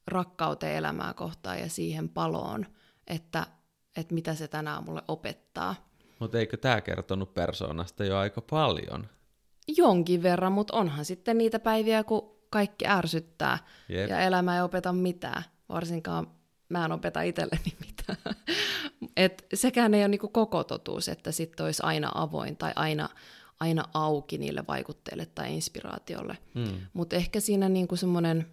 rakkauteen 0.06 0.76
elämää 0.76 1.14
kohtaan 1.14 1.60
ja 1.60 1.68
siihen 1.68 2.08
paloon, 2.08 2.66
että, 3.06 3.46
että 3.96 4.14
mitä 4.14 4.34
se 4.34 4.48
tänään 4.48 4.84
mulle 4.84 5.02
opettaa. 5.08 5.74
Mutta 6.18 6.38
eikö 6.38 6.56
tämä 6.56 6.80
kertonut 6.80 7.34
persoonasta 7.34 8.04
jo 8.04 8.18
aika 8.18 8.40
paljon? 8.40 9.08
Jonkin 9.76 10.22
verran, 10.22 10.52
mutta 10.52 10.76
onhan 10.76 11.04
sitten 11.04 11.38
niitä 11.38 11.58
päiviä, 11.58 12.04
kun 12.04 12.36
kaikki 12.50 12.86
ärsyttää 12.86 13.58
Jep. 13.88 14.10
ja 14.10 14.20
elämä 14.20 14.56
ei 14.56 14.62
opeta 14.62 14.92
mitään. 14.92 15.42
Varsinkaan 15.68 16.26
mä 16.68 16.84
en 16.84 16.92
opeta 16.92 17.22
itselleni 17.22 17.76
mitään. 17.86 18.36
Et 19.16 19.46
sekään 19.54 19.94
ei 19.94 20.02
ole 20.02 20.08
niinku 20.08 20.28
koko 20.28 20.64
totuus, 20.64 21.08
että 21.08 21.32
sitten 21.32 21.66
olisi 21.66 21.82
aina 21.82 22.12
avoin 22.14 22.56
tai 22.56 22.72
aina, 22.76 23.08
aina 23.60 23.84
auki 23.94 24.38
niille 24.38 24.64
vaikutteille 24.68 25.26
tai 25.26 25.54
inspiraatiolle. 25.54 26.38
Hmm. 26.54 26.80
Mutta 26.92 27.16
ehkä 27.16 27.40
siinä 27.40 27.68
niinku 27.68 27.96
semmoinen, 27.96 28.46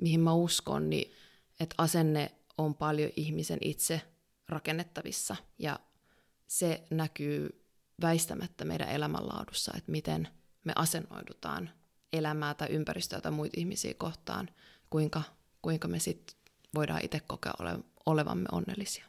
mihin 0.00 0.20
mä 0.20 0.32
uskon, 0.32 0.90
niin 0.90 1.12
että 1.60 1.74
asenne 1.78 2.30
on 2.58 2.74
paljon 2.74 3.10
ihmisen 3.16 3.58
itse 3.60 4.02
rakennettavissa 4.48 5.36
ja 5.58 5.80
se 6.46 6.82
näkyy 6.90 7.64
väistämättä 8.02 8.64
meidän 8.64 8.88
elämänlaadussa, 8.88 9.72
että 9.76 9.92
miten 9.92 10.28
me 10.64 10.72
asennoidutaan 10.76 11.70
elämää 12.12 12.54
tai 12.54 12.68
ympäristöä 12.68 13.20
tai 13.20 13.32
muita 13.32 13.60
ihmisiä 13.60 13.94
kohtaan, 13.94 14.48
kuinka, 14.90 15.22
kuinka 15.62 15.88
me 15.88 15.98
sitten 15.98 16.36
voidaan 16.74 17.00
itse 17.04 17.20
kokea 17.20 17.52
ole, 17.58 17.78
olevamme 18.06 18.46
onnellisia. 18.52 19.04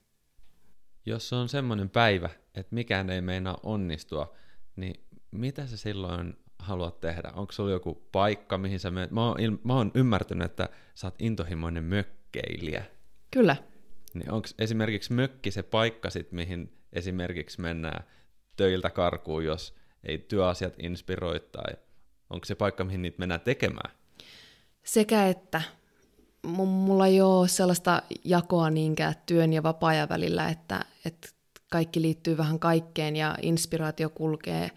Jos 1.05 1.33
on 1.33 1.49
semmoinen 1.49 1.89
päivä, 1.89 2.29
että 2.55 2.75
mikään 2.75 3.09
ei 3.09 3.21
meinaa 3.21 3.57
onnistua, 3.63 4.35
niin 4.75 5.03
mitä 5.31 5.67
sä 5.67 5.77
silloin 5.77 6.37
haluat 6.59 6.99
tehdä? 6.99 7.31
Onko 7.35 7.51
sulla 7.51 7.71
joku 7.71 8.07
paikka, 8.11 8.57
mihin 8.57 8.79
sä 8.79 8.91
menet? 8.91 9.11
Mä 9.11 9.27
oon, 9.27 9.37
mä 9.63 9.73
oon 9.73 9.91
ymmärtänyt, 9.95 10.45
että 10.45 10.69
sä 10.95 11.07
oot 11.07 11.15
intohimoinen 11.19 11.83
mökkeilijä. 11.83 12.85
Kyllä. 13.31 13.55
Niin 14.13 14.31
onko 14.31 14.47
esimerkiksi 14.59 15.13
mökki 15.13 15.51
se 15.51 15.63
paikka 15.63 16.09
sit, 16.09 16.31
mihin 16.31 16.77
esimerkiksi 16.93 17.61
mennään 17.61 18.03
töiltä 18.57 18.89
karkuun, 18.89 19.45
jos 19.45 19.75
ei 20.03 20.17
työasiat 20.17 20.73
inspiroi, 20.79 21.39
tai 21.39 21.73
onko 22.29 22.45
se 22.45 22.55
paikka, 22.55 22.83
mihin 22.83 23.01
niitä 23.01 23.19
mennään 23.19 23.41
tekemään? 23.41 23.91
Sekä 24.83 25.27
että. 25.27 25.61
Mulla 26.45 27.07
ei 27.07 27.21
ole 27.21 27.47
sellaista 27.47 28.01
jakoa 28.23 28.69
niinkään 28.69 29.15
työn 29.25 29.53
ja 29.53 29.63
vapaa-ajan 29.63 30.09
välillä, 30.09 30.49
että, 30.49 30.85
että 31.05 31.29
kaikki 31.71 32.01
liittyy 32.01 32.37
vähän 32.37 32.59
kaikkeen 32.59 33.15
ja 33.15 33.35
inspiraatio 33.41 34.09
kulkee 34.09 34.71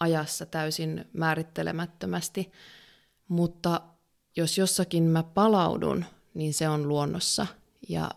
ajassa 0.00 0.46
täysin 0.46 1.04
määrittelemättömästi. 1.12 2.52
Mutta 3.28 3.80
jos 4.36 4.58
jossakin 4.58 5.02
mä 5.02 5.22
palaudun, 5.22 6.04
niin 6.34 6.54
se 6.54 6.68
on 6.68 6.88
luonnossa. 6.88 7.46
Ja 7.88 8.10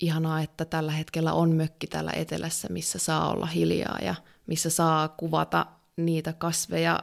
ihanaa, 0.00 0.40
että 0.40 0.64
tällä 0.64 0.92
hetkellä 0.92 1.32
on 1.32 1.52
mökki 1.52 1.86
täällä 1.86 2.12
etelässä, 2.16 2.68
missä 2.70 2.98
saa 2.98 3.30
olla 3.30 3.46
hiljaa 3.46 3.98
ja 4.02 4.14
missä 4.46 4.70
saa 4.70 5.08
kuvata 5.08 5.66
niitä 5.96 6.32
kasveja 6.32 7.00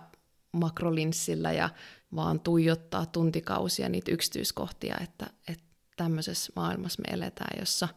makrolinssillä 0.51 1.51
ja 1.51 1.69
vaan 2.15 2.39
tuijottaa 2.39 3.05
tuntikausia 3.05 3.89
niitä 3.89 4.11
yksityiskohtia, 4.11 4.97
että, 5.03 5.27
että 5.47 5.63
tämmöisessä 5.97 6.53
maailmassa 6.55 7.01
me 7.07 7.13
eletään, 7.13 7.59
jossa 7.59 7.87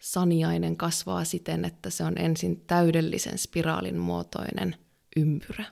saniainen 0.00 0.76
kasvaa 0.76 1.24
siten, 1.24 1.64
että 1.64 1.90
se 1.90 2.04
on 2.04 2.18
ensin 2.18 2.60
täydellisen 2.60 3.38
spiraalin 3.38 3.98
muotoinen 3.98 4.76
ympyrä. 5.16 5.64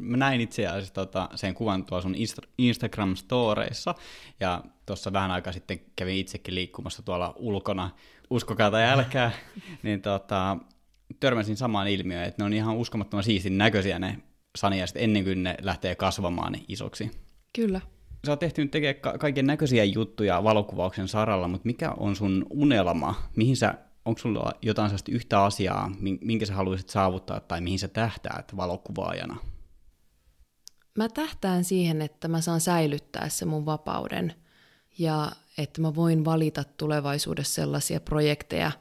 Mä 0.00 0.16
näin 0.16 0.40
itse 0.40 0.66
asiassa 0.66 0.94
tota, 0.94 1.28
sen 1.34 1.54
kuvan 1.54 1.84
tuolla 1.84 2.02
sun 2.02 2.14
Instagram-storeissa, 2.58 3.94
ja 4.40 4.64
tuossa 4.86 5.12
vähän 5.12 5.30
aikaa 5.30 5.52
sitten 5.52 5.80
kävin 5.96 6.16
itsekin 6.16 6.54
liikkumassa 6.54 7.02
tuolla 7.02 7.34
ulkona, 7.36 7.90
uskokaa 8.30 8.70
tai 8.70 8.84
älkää, 8.84 9.30
niin 9.82 10.02
tota, 10.02 10.56
törmäsin 11.20 11.56
samaan 11.56 11.88
ilmiöön, 11.88 12.24
että 12.24 12.42
ne 12.42 12.46
on 12.46 12.52
ihan 12.52 12.76
uskomattoman 12.76 13.24
siistin 13.24 13.58
näköisiä 13.58 13.98
ne 13.98 14.18
saniaiset 14.58 14.96
ennen 14.96 15.24
kuin 15.24 15.42
ne 15.42 15.54
lähtee 15.60 15.94
kasvamaan 15.94 16.54
isoksi. 16.68 17.10
Kyllä. 17.56 17.80
Sä 18.26 18.32
oot 18.32 18.40
tehty 18.40 18.62
nyt 18.62 18.70
tekemään 18.70 19.00
ka- 19.00 19.18
kaiken 19.18 19.46
näköisiä 19.46 19.84
juttuja 19.84 20.44
valokuvauksen 20.44 21.08
saralla, 21.08 21.48
mutta 21.48 21.66
mikä 21.66 21.90
on 21.90 22.16
sun 22.16 22.46
unelma? 22.50 23.14
Mihin 23.36 23.56
sä, 23.56 23.74
onko 24.04 24.18
sulla 24.18 24.52
jotain 24.62 24.88
sellaista 24.88 25.12
yhtä 25.12 25.44
asiaa, 25.44 25.90
minkä 26.20 26.46
sä 26.46 26.54
haluaisit 26.54 26.88
saavuttaa 26.88 27.40
tai 27.40 27.60
mihin 27.60 27.78
sä 27.78 27.88
tähtäät 27.88 28.56
valokuvaajana? 28.56 29.36
Mä 30.98 31.08
tähtään 31.08 31.64
siihen, 31.64 32.02
että 32.02 32.28
mä 32.28 32.40
saan 32.40 32.60
säilyttää 32.60 33.28
se 33.28 33.44
mun 33.44 33.66
vapauden 33.66 34.34
ja 34.98 35.32
että 35.58 35.80
mä 35.80 35.94
voin 35.94 36.24
valita 36.24 36.64
tulevaisuudessa 36.64 37.54
sellaisia 37.54 38.00
projekteja, 38.00 38.72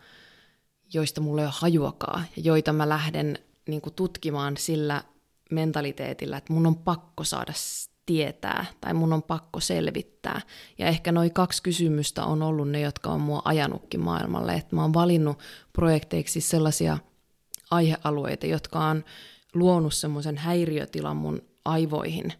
joista 0.93 1.21
mulla 1.21 1.41
ei 1.41 1.45
ole 1.45 1.53
hajuakaan 1.57 2.25
ja 2.35 2.43
joita 2.45 2.73
mä 2.73 2.89
lähden 2.89 3.39
niin 3.67 3.81
tutkimaan 3.95 4.57
sillä 4.57 5.03
mentaliteetillä, 5.51 6.37
että 6.37 6.53
mun 6.53 6.67
on 6.67 6.75
pakko 6.75 7.23
saada 7.23 7.53
tietää 8.05 8.65
tai 8.81 8.93
mun 8.93 9.13
on 9.13 9.23
pakko 9.23 9.59
selvittää. 9.59 10.41
Ja 10.77 10.87
ehkä 10.87 11.11
noin 11.11 11.33
kaksi 11.33 11.63
kysymystä 11.63 12.25
on 12.25 12.43
ollut 12.43 12.69
ne, 12.69 12.81
jotka 12.81 13.09
on 13.09 13.21
mua 13.21 13.41
ajanutkin 13.45 13.99
maailmalle. 13.99 14.53
Että 14.53 14.75
mä 14.75 14.81
oon 14.81 14.93
valinnut 14.93 15.39
projekteiksi 15.73 16.41
sellaisia 16.41 16.97
aihealueita, 17.71 18.45
jotka 18.45 18.85
on 18.85 19.03
luonut 19.53 19.93
semmoisen 19.93 20.37
häiriötilan 20.37 21.17
mun 21.17 21.41
aivoihin, 21.67 22.33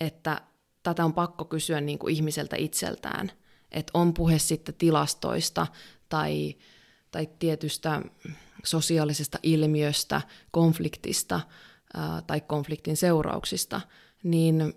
että 0.00 0.40
tätä 0.82 1.04
on 1.04 1.14
pakko 1.14 1.44
kysyä 1.44 1.80
niin 1.80 1.98
kuin 1.98 2.14
ihmiseltä 2.14 2.56
itseltään. 2.56 3.32
Että 3.70 3.90
on 3.94 4.14
puhe 4.14 4.38
sitten 4.38 4.74
tilastoista 4.74 5.66
tai, 6.08 6.56
tai 7.10 7.28
tietystä 7.38 8.02
sosiaalisesta 8.64 9.38
ilmiöstä, 9.42 10.20
konfliktista 10.50 11.40
ää, 11.94 12.22
tai 12.26 12.40
konfliktin 12.40 12.96
seurauksista, 12.96 13.80
niin 14.22 14.74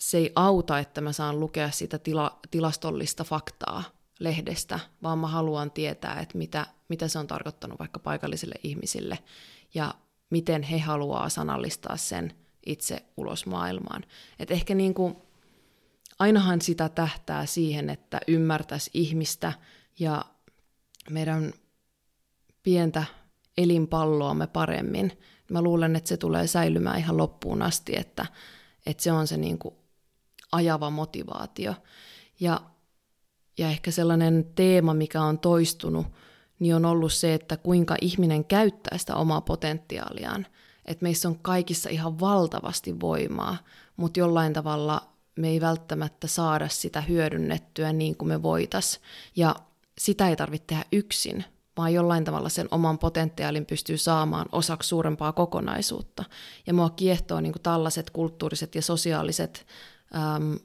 se 0.00 0.18
ei 0.18 0.32
auta, 0.34 0.78
että 0.78 1.00
mä 1.00 1.12
saan 1.12 1.40
lukea 1.40 1.70
sitä 1.70 1.98
tila, 1.98 2.38
tilastollista 2.50 3.24
faktaa 3.24 3.84
lehdestä, 4.20 4.80
vaan 5.02 5.18
mä 5.18 5.26
haluan 5.26 5.70
tietää, 5.70 6.20
että 6.20 6.38
mitä, 6.38 6.66
mitä 6.88 7.08
se 7.08 7.18
on 7.18 7.26
tarkoittanut 7.26 7.78
vaikka 7.78 8.00
paikallisille 8.00 8.54
ihmisille 8.62 9.18
ja 9.74 9.94
miten 10.30 10.62
he 10.62 10.78
haluaa 10.78 11.28
sanallistaa 11.28 11.96
sen 11.96 12.32
itse 12.66 13.04
ulos 13.16 13.46
maailmaan. 13.46 14.04
Et 14.38 14.50
ehkä 14.50 14.74
niin 14.74 14.94
kuin, 14.94 15.16
ainahan 16.18 16.62
sitä 16.62 16.88
tähtää 16.88 17.46
siihen, 17.46 17.90
että 17.90 18.20
ymmärtäisi 18.28 18.90
ihmistä 18.94 19.52
ja 19.98 20.24
meidän 21.10 21.52
pientä 22.62 23.04
elinpalloamme 23.58 24.46
paremmin. 24.46 25.18
Mä 25.50 25.62
luulen, 25.62 25.96
että 25.96 26.08
se 26.08 26.16
tulee 26.16 26.46
säilymään 26.46 26.98
ihan 26.98 27.16
loppuun 27.16 27.62
asti, 27.62 27.92
että, 27.96 28.26
että 28.86 29.02
se 29.02 29.12
on 29.12 29.26
se 29.26 29.36
niin 29.36 29.58
kuin 29.58 29.74
ajava 30.52 30.90
motivaatio. 30.90 31.74
Ja, 32.40 32.60
ja 33.58 33.68
ehkä 33.68 33.90
sellainen 33.90 34.46
teema, 34.54 34.94
mikä 34.94 35.22
on 35.22 35.38
toistunut, 35.38 36.06
niin 36.58 36.74
on 36.74 36.84
ollut 36.84 37.12
se, 37.12 37.34
että 37.34 37.56
kuinka 37.56 37.96
ihminen 38.00 38.44
käyttää 38.44 38.98
sitä 38.98 39.16
omaa 39.16 39.40
potentiaaliaan. 39.40 40.46
Että 40.86 41.02
meissä 41.02 41.28
on 41.28 41.38
kaikissa 41.38 41.90
ihan 41.90 42.20
valtavasti 42.20 43.00
voimaa, 43.00 43.56
mutta 43.96 44.20
jollain 44.20 44.52
tavalla 44.52 45.02
me 45.36 45.48
ei 45.48 45.60
välttämättä 45.60 46.26
saada 46.26 46.68
sitä 46.68 47.00
hyödynnettyä 47.00 47.92
niin 47.92 48.16
kuin 48.16 48.28
me 48.28 48.42
voitais. 48.42 49.00
Ja 49.36 49.56
sitä 49.98 50.28
ei 50.28 50.36
tarvitse 50.36 50.66
tehdä 50.66 50.84
yksin, 50.92 51.44
vaan 51.76 51.92
jollain 51.92 52.24
tavalla 52.24 52.48
sen 52.48 52.68
oman 52.70 52.98
potentiaalin 52.98 53.66
pystyy 53.66 53.98
saamaan 53.98 54.46
osaksi 54.52 54.88
suurempaa 54.88 55.32
kokonaisuutta. 55.32 56.24
Ja 56.66 56.74
mua 56.74 56.90
kiehtoo 56.90 57.40
niin 57.40 57.52
kuin 57.52 57.62
tällaiset 57.62 58.10
kulttuuriset 58.10 58.74
ja 58.74 58.82
sosiaaliset 58.82 59.66
äm, 60.36 60.58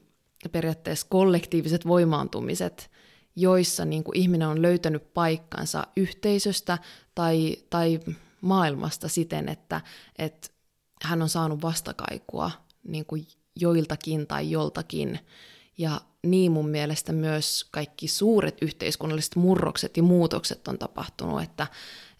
periaatteessa 0.52 1.06
kollektiiviset 1.10 1.86
voimaantumiset, 1.86 2.90
joissa 3.36 3.84
niin 3.84 4.04
kuin 4.04 4.16
ihminen 4.16 4.48
on 4.48 4.62
löytänyt 4.62 5.14
paikkansa 5.14 5.86
yhteisöstä 5.96 6.78
tai, 7.14 7.56
tai 7.70 8.00
maailmasta 8.42 9.08
siten, 9.08 9.48
että, 9.48 9.80
että 10.18 10.48
hän 11.02 11.22
on 11.22 11.28
saanut 11.28 11.62
vastakaikua 11.62 12.50
niin 12.84 13.06
kuin 13.06 13.26
joiltakin 13.56 14.26
tai 14.26 14.50
joltakin. 14.50 15.18
Ja 15.78 16.00
niin 16.22 16.52
mun 16.52 16.68
mielestä 16.68 17.12
myös 17.12 17.66
kaikki 17.70 18.08
suuret 18.08 18.56
yhteiskunnalliset 18.62 19.36
murrokset 19.36 19.96
ja 19.96 20.02
muutokset 20.02 20.68
on 20.68 20.78
tapahtunut, 20.78 21.42
että, 21.42 21.66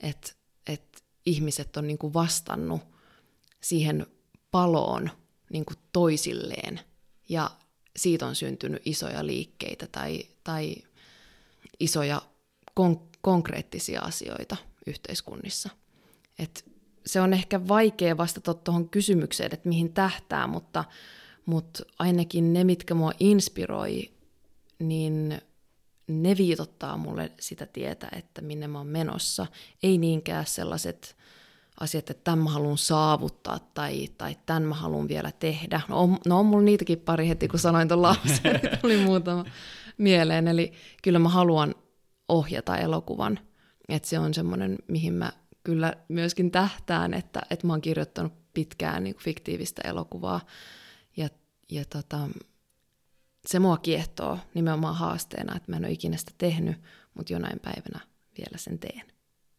että, 0.01 0.33
että 0.67 0.99
ihmiset 1.27 1.77
on 1.77 1.87
niin 1.87 1.99
kuin 1.99 2.15
vastannut 2.15 2.81
siihen 3.61 4.07
paloon 4.51 5.11
niin 5.51 5.65
kuin 5.65 5.77
toisilleen– 5.93 6.81
ja 7.33 7.51
siitä 7.97 8.27
on 8.27 8.37
syntynyt 8.37 8.83
isoja 8.85 9.27
liikkeitä 9.27 9.87
tai, 9.93 10.25
tai 10.45 10.75
isoja 11.81 12.23
kon- 12.81 13.09
konkreettisia 13.21 14.01
asioita 14.01 14.57
yhteiskunnissa. 14.87 15.69
Et 16.39 16.65
se 17.07 17.21
on 17.21 17.33
ehkä 17.33 17.69
vaikea 17.69 18.17
vastata 18.17 18.55
tuohon 18.55 18.89
kysymykseen, 18.89 19.55
että 19.55 19.69
mihin 19.69 19.93
tähtää, 19.93 20.47
mutta, 20.47 20.85
mutta 21.47 21.85
ainakin 21.99 22.53
ne, 22.53 22.65
mitkä 22.65 22.95
mua 22.95 23.13
inspiroi, 23.21 24.11
niin 24.79 25.41
ne 26.07 26.37
viitottaa 26.37 26.97
mulle 26.97 27.33
sitä 27.41 27.67
tietä, 27.67 28.09
että 28.17 28.43
minne 28.43 28.67
mä 28.67 28.79
oon 28.79 28.87
menossa. 28.87 29.47
Ei 29.83 29.99
niinkään 29.99 30.47
sellaiset 30.47 31.17
asiat, 31.81 32.11
että 32.11 32.25
tämän 32.25 32.39
mä 32.39 32.51
haluan 32.51 32.79
saavuttaa 32.79 33.59
tai, 33.75 34.09
tai 34.19 34.37
tämän 34.47 34.63
mä 34.63 34.75
haluan 34.75 35.09
vielä 35.09 35.33
tehdä. 35.33 35.81
No 35.89 36.01
on, 36.01 36.19
no 36.27 36.39
on 36.39 36.47
mulla 36.47 36.65
niitäkin 36.65 37.01
pari 37.01 37.29
heti, 37.29 37.49
kun 37.49 37.59
sanoin 37.59 37.89
tuon 37.89 38.03
lauseen, 38.03 38.61
tuli 38.83 38.97
muutama 38.97 39.45
mieleen. 39.99 40.49
Eli 40.49 40.73
kyllä 41.03 41.19
mä 41.19 41.29
haluan 41.29 41.75
ohjata 42.29 42.77
elokuvan. 42.77 43.39
Että 43.89 44.09
se 44.09 44.19
on 44.19 44.35
semmoinen, 44.35 44.79
mihin 44.89 45.13
mä 45.13 45.33
kyllä 45.65 45.93
myöskin 46.09 46.51
tähtään, 46.51 47.15
että, 47.15 47.41
että 47.51 47.67
mä 47.67 47.73
oon 47.73 47.81
kirjoittanut 47.81 48.33
pitkään 48.55 49.05
niin 49.05 49.17
fiktiivistä 49.17 49.83
elokuvaa. 49.85 50.41
Ja, 51.17 51.29
ja 51.71 51.85
tota, 51.85 52.19
se 53.47 53.59
mua 53.59 53.77
kiehtoo 53.77 54.39
nimenomaan 54.55 54.97
haasteena, 54.97 55.57
että 55.57 55.73
mä 55.73 55.77
en 55.77 55.85
ole 55.85 55.93
ikinä 55.93 56.17
sitä 56.17 56.33
tehnyt, 56.39 56.77
mutta 57.15 57.33
jonain 57.33 57.61
päivänä 57.61 58.01
vielä 58.39 58.59
sen 58.59 58.79
teen 58.79 59.13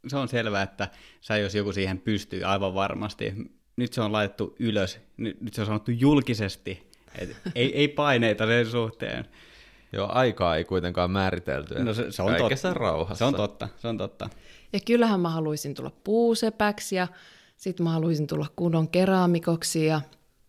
se 0.08 0.18
on 0.18 0.28
selvää, 0.28 0.64
että 0.64 0.90
sä 1.22 1.38
jos 1.38 1.56
joku 1.56 1.74
siihen 1.74 2.00
pystyy 2.00 2.44
aivan 2.44 2.74
varmasti. 2.74 3.34
nyt 3.76 3.94
se 3.94 4.02
on 4.02 4.12
laitettu 4.12 4.56
ylös, 4.60 5.00
nyt, 5.18 5.38
se 5.52 5.62
on 5.62 5.68
sanottu 5.68 5.92
julkisesti, 5.92 6.92
ei, 7.56 7.78
ei 7.78 7.88
paineita 7.88 8.46
sen 8.46 8.66
suhteen. 8.66 9.26
Joo, 9.94 10.10
aikaa 10.12 10.56
ei 10.56 10.64
kuitenkaan 10.64 11.12
määritelty. 11.12 11.84
No 11.84 11.94
se, 11.94 12.12
se 12.12 12.22
on 12.22 12.36
totta. 12.36 12.74
rauhassa. 12.74 13.16
Se 13.16 13.26
on 13.26 13.36
totta, 13.36 13.70
se 13.78 13.88
on 13.88 13.98
totta. 13.98 14.30
Ja 14.74 14.80
kyllähän 14.80 15.20
mä 15.20 15.30
haluaisin 15.30 15.74
tulla 15.74 15.92
puusepäksi 16.04 16.96
ja 16.96 17.08
sitten 17.58 17.84
mä 17.84 17.92
haluaisin 17.92 18.28
tulla 18.28 18.48
kunnon 18.56 18.90
keraamikoksi 18.90 19.86
ja 19.86 20.02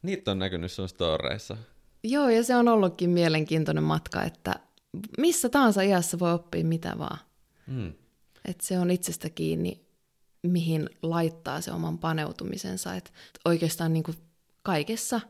Niitä 0.03 0.31
on 0.31 0.39
näkynyt 0.39 0.73
sun 0.73 0.89
storeissa. 0.89 1.57
Joo, 2.03 2.29
ja 2.29 2.45
se 2.45 2.57
on 2.57 2.69
ollutkin 2.69 3.11
mielenkiintoinen 3.11 3.85
matka, 3.85 4.23
että 4.23 4.55
missä 5.19 5.49
tahansa 5.49 5.83
iässä 5.83 6.19
voi 6.19 6.33
oppia 6.33 6.65
mitä 6.65 6.95
vaan. 6.99 7.19
Mm. 7.67 7.93
Et 8.45 8.61
se 8.61 8.79
on 8.79 8.91
itsestä 8.91 9.31
kiinni, 9.31 9.87
mihin 10.43 10.91
laittaa 11.03 11.61
se 11.61 11.73
oman 11.73 11.99
paneutumisensa. 11.99 12.95
Et 12.95 13.13
oikeastaan 13.45 13.93
niin 13.93 14.03
kuin 14.03 14.17
kaikessa 14.63 15.21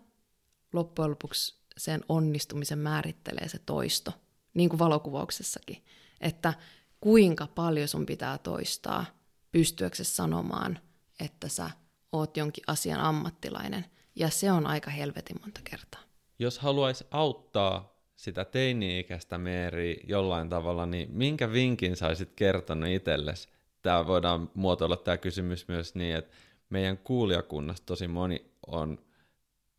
loppujen 0.73 1.11
lopuksi 1.11 1.64
sen 1.79 2.01
onnistumisen 2.09 2.79
määrittelee 2.79 3.49
se 3.49 3.59
toisto, 3.67 4.13
niin 4.55 4.69
kuin 4.69 4.79
valokuvauksessakin. 4.79 5.85
Että 6.21 6.55
kuinka 7.01 7.47
paljon 7.47 7.89
sun 7.89 8.07
pitää 8.07 8.39
toistaa 8.39 9.05
pystyäksesi 9.53 10.15
sanomaan, 10.15 10.79
että 11.21 11.49
sä 11.49 11.71
oot 12.13 12.37
jonkin 12.37 12.65
asian 12.67 13.01
ammattilainen. 13.01 13.85
Ja 14.17 14.31
se 14.31 14.53
on 14.53 14.67
aika 14.67 14.91
helvetin 14.91 15.37
monta 15.41 15.61
kertaa. 15.65 16.01
Jos 16.39 16.59
haluaisi 16.59 17.07
auttaa 17.11 17.95
sitä 18.17 18.45
teini-ikäistä 18.45 19.39
Meeri 19.39 20.01
jollain 20.07 20.49
tavalla, 20.49 20.87
niin 20.87 21.09
minkä 21.13 21.53
vinkin 21.53 21.97
saisit 21.97 22.33
kertonut 22.37 22.89
itsellesi? 22.89 23.49
Tämä 23.83 24.07
voidaan 24.07 24.51
muotoilla 24.55 24.97
tämä 24.97 25.17
kysymys 25.17 25.69
myös 25.69 25.95
niin, 25.95 26.17
että 26.17 26.37
meidän 26.71 26.99
kuulijakunnasta 26.99 27.87
tosi 27.87 28.09
moni 28.09 28.51
on 28.67 28.99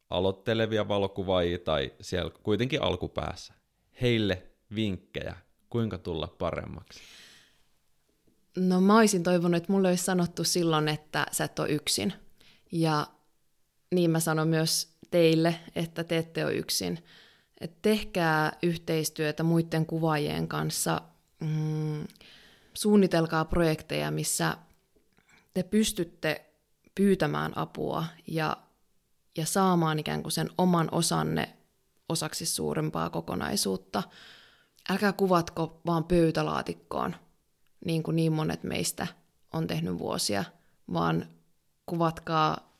aloittelevia 0.09 0.87
valokuvaajia 0.87 1.59
tai 1.59 1.93
siellä 2.01 2.31
kuitenkin 2.43 2.81
alkupäässä. 2.81 3.53
Heille 4.01 4.43
vinkkejä, 4.75 5.35
kuinka 5.69 5.97
tulla 5.97 6.27
paremmaksi? 6.27 6.99
No 8.57 8.81
mä 8.81 8.97
olisin 8.97 9.23
toivonut, 9.23 9.57
että 9.57 9.71
mulle 9.71 9.87
olisi 9.87 10.03
sanottu 10.03 10.43
silloin, 10.43 10.87
että 10.87 11.25
sä 11.31 11.43
et 11.43 11.59
ole 11.59 11.69
yksin. 11.69 12.13
Ja 12.71 13.07
niin 13.95 14.11
mä 14.11 14.19
sanon 14.19 14.47
myös 14.47 14.95
teille, 15.11 15.55
että 15.75 16.03
te 16.03 16.17
ette 16.17 16.45
ole 16.45 16.53
yksin. 16.53 17.03
Et 17.61 17.81
tehkää 17.81 18.51
yhteistyötä 18.63 19.43
muiden 19.43 19.85
kuvaajien 19.85 20.47
kanssa, 20.47 21.01
mm, 21.39 22.07
suunnitelkaa 22.73 23.45
projekteja, 23.45 24.11
missä 24.11 24.57
te 25.53 25.63
pystytte 25.63 26.45
pyytämään 26.95 27.57
apua 27.57 28.05
ja, 28.27 28.57
ja 29.37 29.45
saamaan 29.45 29.99
ikään 29.99 30.21
kuin 30.23 30.31
sen 30.31 30.49
oman 30.57 30.89
osanne 30.91 31.53
osaksi 32.09 32.45
suurempaa 32.45 33.09
kokonaisuutta. 33.09 34.03
Älkää 34.89 35.13
kuvatko 35.13 35.81
vaan 35.85 36.03
pöytälaatikkoon, 36.03 37.15
niin 37.85 38.03
kuin 38.03 38.15
niin 38.15 38.33
monet 38.33 38.63
meistä 38.63 39.07
on 39.53 39.67
tehnyt 39.67 39.97
vuosia, 39.97 40.43
vaan 40.93 41.25
kuvatkaa 41.85 42.75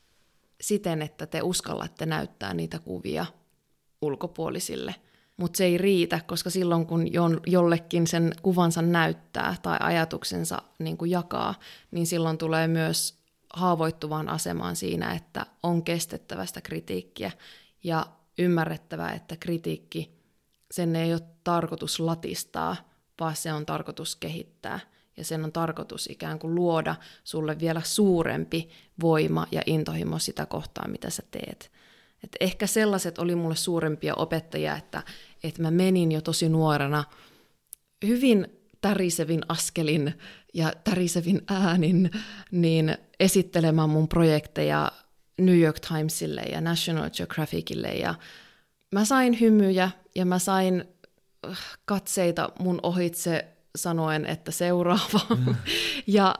siten, 0.62 1.02
että 1.02 1.26
te 1.26 1.42
uskallatte 1.42 2.06
näyttää 2.06 2.54
niitä 2.54 2.80
kuvia 2.80 3.26
ulkopuolisille. 4.02 4.96
Mutta 5.38 5.58
se 5.58 5.66
ei 5.66 5.78
riitä, 5.78 6.20
koska 6.28 6.50
silloin 6.50 6.86
kun 6.86 7.08
jollekin 7.46 8.08
sen 8.08 8.34
kuvansa 8.42 8.82
näyttää 8.82 9.56
tai 9.62 9.78
ajatuksensa 9.82 10.62
niin 10.80 10.98
kuin 10.98 11.12
jakaa, 11.12 11.56
niin 11.92 12.08
silloin 12.08 12.38
tulee 12.38 12.68
myös 12.68 13.25
haavoittuvaan 13.56 14.30
asemaan 14.30 14.76
siinä, 14.76 15.14
että 15.14 15.46
on 15.64 15.84
kestettävästä 15.84 16.62
kritiikkiä 16.62 17.32
ja 17.84 18.06
ymmärrettävä, 18.38 19.10
että 19.10 19.38
kritiikki, 19.38 20.16
sen 20.72 20.96
ei 20.96 21.14
ole 21.14 21.22
tarkoitus 21.44 22.00
latistaa, 22.00 22.76
vaan 23.20 23.36
se 23.36 23.54
on 23.54 23.66
tarkoitus 23.66 24.16
kehittää– 24.16 24.80
ja 25.18 25.24
sen 25.24 25.44
on 25.44 25.52
tarkoitus 25.52 26.08
ikään 26.08 26.40
kuin 26.40 26.56
luoda 26.56 26.96
sulle 27.24 27.60
vielä 27.60 27.82
suurempi 27.84 28.70
voima 29.02 29.48
ja 29.52 29.62
intohimo 29.66 30.20
sitä 30.20 30.46
kohtaa, 30.46 30.88
mitä 30.88 31.10
sä 31.10 31.24
teet. 31.32 31.72
Et 32.24 32.36
ehkä 32.40 32.68
sellaiset 32.68 33.20
oli 33.20 33.36
mulle 33.36 33.56
suurempia 33.56 34.16
opettajia, 34.16 34.76
että, 34.78 35.04
että 35.44 35.62
mä 35.62 35.72
menin 35.72 36.12
jo 36.12 36.22
tosi 36.22 36.50
nuorena 36.50 37.04
hyvin 38.08 38.48
tärisevin 38.82 39.42
askelin 39.50 40.14
ja 40.56 40.74
tärisevin 40.84 41.42
äänin 41.48 42.12
niin 42.52 42.98
esittelemään 43.20 43.90
mun 43.90 44.08
projekteja 44.08 44.92
New 45.38 45.60
York 45.60 45.80
Timesille 45.80 46.42
ja 46.42 46.62
National 46.62 47.10
Geographicille 47.10 47.88
ja 47.88 48.16
mä 48.92 49.06
sain 49.06 49.40
hymyjä 49.40 49.92
ja 50.16 50.26
mä 50.26 50.40
sain 50.40 50.84
äh, 51.50 51.58
katseita 51.86 52.50
mun 52.60 52.80
ohitse 52.84 53.48
sanoen, 53.76 54.26
että 54.26 54.52
seuraava. 54.52 55.20
Mm. 55.30 55.56
ja 56.08 56.36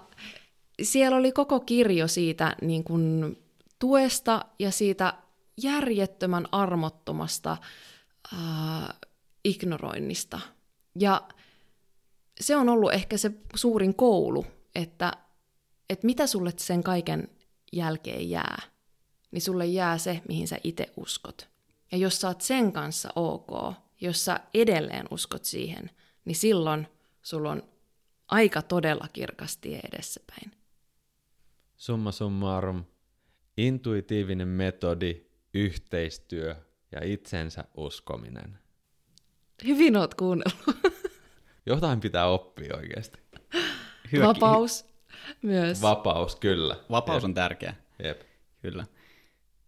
siellä 0.82 1.18
oli 1.18 1.32
koko 1.32 1.60
kirjo 1.60 2.08
siitä 2.08 2.56
niin 2.62 2.84
kuin, 2.84 3.38
tuesta 3.80 4.46
ja 4.60 4.72
siitä 4.72 5.14
järjettömän 5.62 6.48
armottomasta 6.52 7.58
äh, 8.34 8.40
ignoroinnista. 9.46 10.40
Ja 11.00 11.22
se 12.40 12.56
on 12.56 12.70
ollut 12.70 12.94
ehkä 12.94 13.18
se 13.18 13.32
suurin 13.56 13.96
koulu, 13.96 14.46
että, 14.76 15.12
että 15.90 16.06
mitä 16.06 16.28
sulle 16.28 16.54
sen 16.58 16.84
kaiken 16.84 17.30
jälkeen 17.74 18.30
jää, 18.30 18.62
niin 19.32 19.42
sulle 19.42 19.66
jää 19.66 19.98
se, 19.98 20.22
mihin 20.28 20.48
sä 20.48 20.58
itse 20.64 20.94
uskot. 20.98 21.50
Ja 21.92 21.98
jos 21.98 22.22
sä 22.22 22.28
oot 22.28 22.42
sen 22.42 22.72
kanssa 22.72 23.10
ok, 23.16 23.74
jos 24.02 24.26
sä 24.26 24.40
edelleen 24.54 25.06
uskot 25.12 25.46
siihen, 25.46 25.90
niin 26.26 26.36
silloin 26.36 26.88
sulla 27.22 27.52
on 27.52 27.64
aika 28.28 28.62
todella 28.62 29.08
kirkas 29.14 29.58
tie 29.58 29.80
edessäpäin. 29.94 30.52
Summa 31.78 32.12
summarum, 32.12 32.84
intuitiivinen 33.58 34.48
metodi, 34.48 35.26
yhteistyö 35.54 36.56
ja 36.92 37.04
itsensä 37.04 37.64
uskominen. 37.78 38.60
Hyvin 39.68 39.98
oot 39.98 40.14
kuunnellut. 40.14 40.76
Jotain 41.66 42.00
pitää 42.00 42.28
oppia 42.28 42.76
oikeasti. 42.78 43.20
Hyvä. 44.12 44.28
Vapaus 44.28 44.86
myös. 45.42 45.82
Vapaus, 45.82 46.36
kyllä. 46.36 46.76
Vapaus 46.92 47.24
Jep. 47.24 47.24
on 47.24 47.34
tärkeä. 47.34 47.74
Jep. 48.04 48.22
Kyllä. 48.62 48.86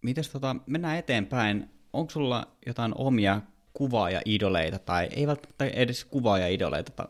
Mites 0.01 0.29
tota, 0.29 0.55
mennään 0.65 0.97
eteenpäin. 0.97 1.69
Onko 1.93 2.09
sulla 2.09 2.47
jotain 2.65 2.93
omia 2.97 3.41
kuvaaja-idoleita, 3.73 4.79
tai 4.79 5.09
ei 5.15 5.27
välttämättä 5.27 5.65
edes 5.65 6.05
kuvaaja-idoleita, 6.05 7.07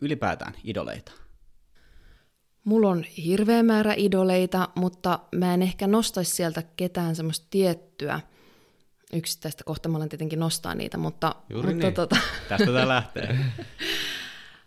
ylipäätään 0.00 0.54
idoleita? 0.64 1.12
Mulla 2.64 2.88
on 2.88 3.02
hirveä 3.04 3.62
määrä 3.62 3.94
idoleita, 3.96 4.68
mutta 4.74 5.18
mä 5.34 5.54
en 5.54 5.62
ehkä 5.62 5.86
nostaisi 5.86 6.30
sieltä 6.30 6.62
ketään 6.76 7.16
semmoista 7.16 7.46
tiettyä 7.50 8.20
yksittäistä. 9.12 9.64
Kohta 9.64 9.88
mä 9.88 9.96
olen 9.96 10.08
tietenkin 10.08 10.38
nostaa 10.38 10.74
niitä, 10.74 10.98
mutta... 10.98 11.34
Juuri 11.50 11.68
mutta 11.68 11.86
niin. 11.86 11.94
tota... 11.94 12.16
Tästä 12.48 12.66
tämä 12.66 12.88
lähtee. 12.88 13.38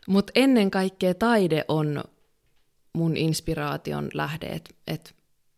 mutta 0.08 0.32
ennen 0.36 0.72
kaikkea 0.72 1.14
taide 1.14 1.66
on 1.68 2.04
mun 2.94 3.18
inspiraation 3.18 4.10
lähde. 4.14 4.46
Et, 4.46 4.76
et 4.88 5.16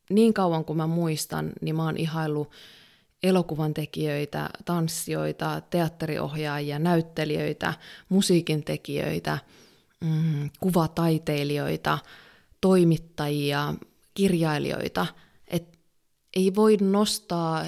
niin 0.09 0.33
kauan 0.33 0.65
kuin 0.65 0.77
mä 0.77 0.87
muistan, 0.87 1.51
niin 1.61 1.75
mä 1.75 1.83
oon 1.83 1.97
ihaillut 1.97 2.51
elokuvan 3.23 3.73
tekijöitä, 3.73 4.49
tanssijoita, 4.65 5.61
teatteriohjaajia, 5.69 6.79
näyttelijöitä, 6.79 7.73
musiikin 8.09 8.63
tekijöitä, 8.63 9.37
mm, 10.01 10.49
kuvataiteilijoita, 10.59 11.99
toimittajia, 12.61 13.73
kirjailijoita. 14.13 15.07
Et 15.47 15.79
ei 16.35 16.55
voi 16.55 16.77
nostaa 16.77 17.65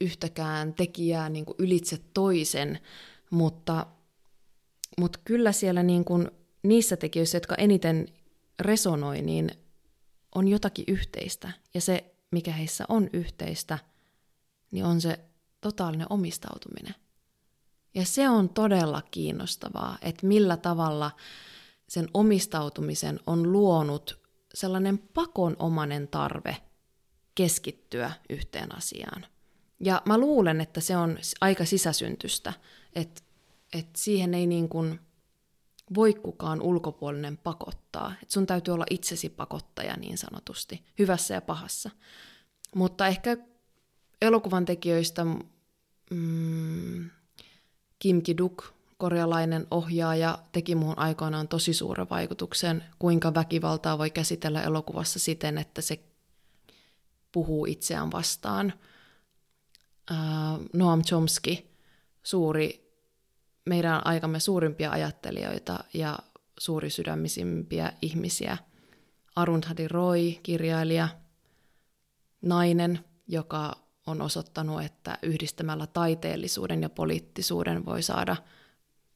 yhtäkään 0.00 0.74
tekijää 0.74 1.28
niin 1.28 1.44
kuin 1.44 1.56
ylitse 1.58 1.98
toisen, 2.14 2.78
mutta, 3.30 3.86
mutta 4.98 5.18
kyllä 5.24 5.52
siellä 5.52 5.82
niin 5.82 6.04
kuin 6.04 6.30
niissä 6.62 6.96
tekijöissä, 6.96 7.36
jotka 7.36 7.54
eniten 7.54 8.08
resonoi, 8.60 9.22
niin 9.22 9.50
on 10.34 10.48
jotakin 10.48 10.84
yhteistä. 10.88 11.52
Ja 11.74 11.80
se, 11.80 12.14
mikä 12.30 12.52
heissä 12.52 12.84
on 12.88 13.10
yhteistä– 13.12 13.78
niin 14.70 14.84
on 14.84 15.00
se 15.00 15.20
totaalinen 15.60 16.06
omistautuminen. 16.10 16.94
Ja 17.94 18.04
se 18.04 18.28
on 18.28 18.48
todella 18.48 19.02
kiinnostavaa, 19.10 19.98
että 20.02 20.26
millä 20.26 20.56
tavalla 20.56 21.10
sen 21.88 22.08
omistautumisen 22.14 23.20
on 23.26 23.52
luonut 23.52 24.20
sellainen 24.54 24.98
pakonomainen 24.98 26.08
tarve 26.08 26.56
keskittyä 27.34 28.12
yhteen 28.30 28.76
asiaan. 28.76 29.26
Ja 29.80 30.02
mä 30.04 30.18
luulen, 30.18 30.60
että 30.60 30.80
se 30.80 30.96
on 30.96 31.18
aika 31.40 31.64
sisäsyntystä, 31.64 32.52
että, 32.92 33.22
että 33.72 34.00
siihen 34.00 34.34
ei 34.34 34.46
niin 34.46 34.68
kuin 34.68 35.00
voi 35.94 36.14
kukaan 36.14 36.62
ulkopuolinen 36.62 37.36
pakottaa. 37.36 38.12
Että 38.22 38.32
sun 38.32 38.46
täytyy 38.46 38.74
olla 38.74 38.86
itsesi 38.90 39.28
pakottaja 39.28 39.96
niin 39.96 40.18
sanotusti, 40.18 40.84
hyvässä 40.98 41.34
ja 41.34 41.40
pahassa. 41.40 41.90
Mutta 42.74 43.06
ehkä 43.06 43.36
elokuvan 44.22 44.64
tekijöistä 44.64 45.26
mm, 46.10 47.10
Kim 47.98 48.22
Ki-duk, 48.22 48.64
korealainen 48.98 49.66
ohjaaja, 49.70 50.38
teki 50.52 50.74
muuhun 50.74 50.98
aikoinaan 50.98 51.48
tosi 51.48 51.74
suuren 51.74 52.10
vaikutuksen, 52.10 52.84
kuinka 52.98 53.34
väkivaltaa 53.34 53.98
voi 53.98 54.10
käsitellä 54.10 54.62
elokuvassa 54.62 55.18
siten, 55.18 55.58
että 55.58 55.80
se 55.80 56.00
puhuu 57.32 57.66
itseään 57.66 58.12
vastaan. 58.12 58.72
Uh, 60.10 60.68
Noam 60.72 61.02
Chomsky, 61.02 61.56
suuri, 62.22 62.89
meidän 63.70 64.06
aikamme 64.06 64.40
suurimpia 64.40 64.90
ajattelijoita 64.90 65.84
ja 65.94 66.18
suuri 66.58 66.90
sydämisimpiä 66.90 67.92
ihmisiä. 68.02 68.58
Arundhati 69.36 69.88
Roy, 69.88 70.32
kirjailija, 70.42 71.08
nainen, 72.42 73.04
joka 73.28 73.76
on 74.06 74.22
osoittanut, 74.22 74.82
että 74.82 75.18
yhdistämällä 75.22 75.86
taiteellisuuden 75.86 76.82
ja 76.82 76.90
poliittisuuden 76.90 77.86
voi 77.86 78.02
saada 78.02 78.36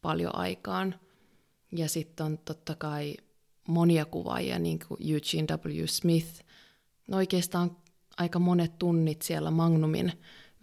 paljon 0.02 0.36
aikaan. 0.36 0.94
Ja 1.72 1.88
sitten 1.88 2.26
on 2.26 2.38
totta 2.38 2.74
kai 2.74 3.16
monia 3.68 4.04
kuvaajia, 4.04 4.58
niin 4.58 4.78
kuin 4.88 5.00
Eugene 5.00 5.46
W. 5.80 5.86
Smith. 5.86 6.44
No 7.08 7.16
oikeastaan 7.16 7.76
aika 8.16 8.38
monet 8.38 8.78
tunnit 8.78 9.22
siellä 9.22 9.50
Magnumin 9.50 10.12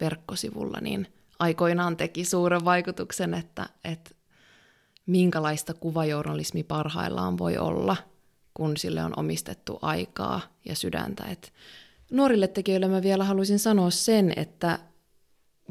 verkkosivulla, 0.00 0.78
niin 0.80 1.06
aikoinaan 1.38 1.96
teki 1.96 2.24
suuren 2.24 2.64
vaikutuksen, 2.64 3.34
että, 3.34 3.66
että 3.84 4.10
minkälaista 5.06 5.74
kuvajournalismi 5.74 6.62
parhaillaan 6.62 7.38
voi 7.38 7.58
olla, 7.58 7.96
kun 8.54 8.76
sille 8.76 9.04
on 9.04 9.12
omistettu 9.16 9.78
aikaa 9.82 10.40
ja 10.64 10.76
sydäntä. 10.76 11.24
että 11.24 11.48
nuorille 12.10 12.48
tekijöille 12.48 12.88
mä 12.88 13.02
vielä 13.02 13.24
haluaisin 13.24 13.58
sanoa 13.58 13.90
sen, 13.90 14.32
että 14.36 14.78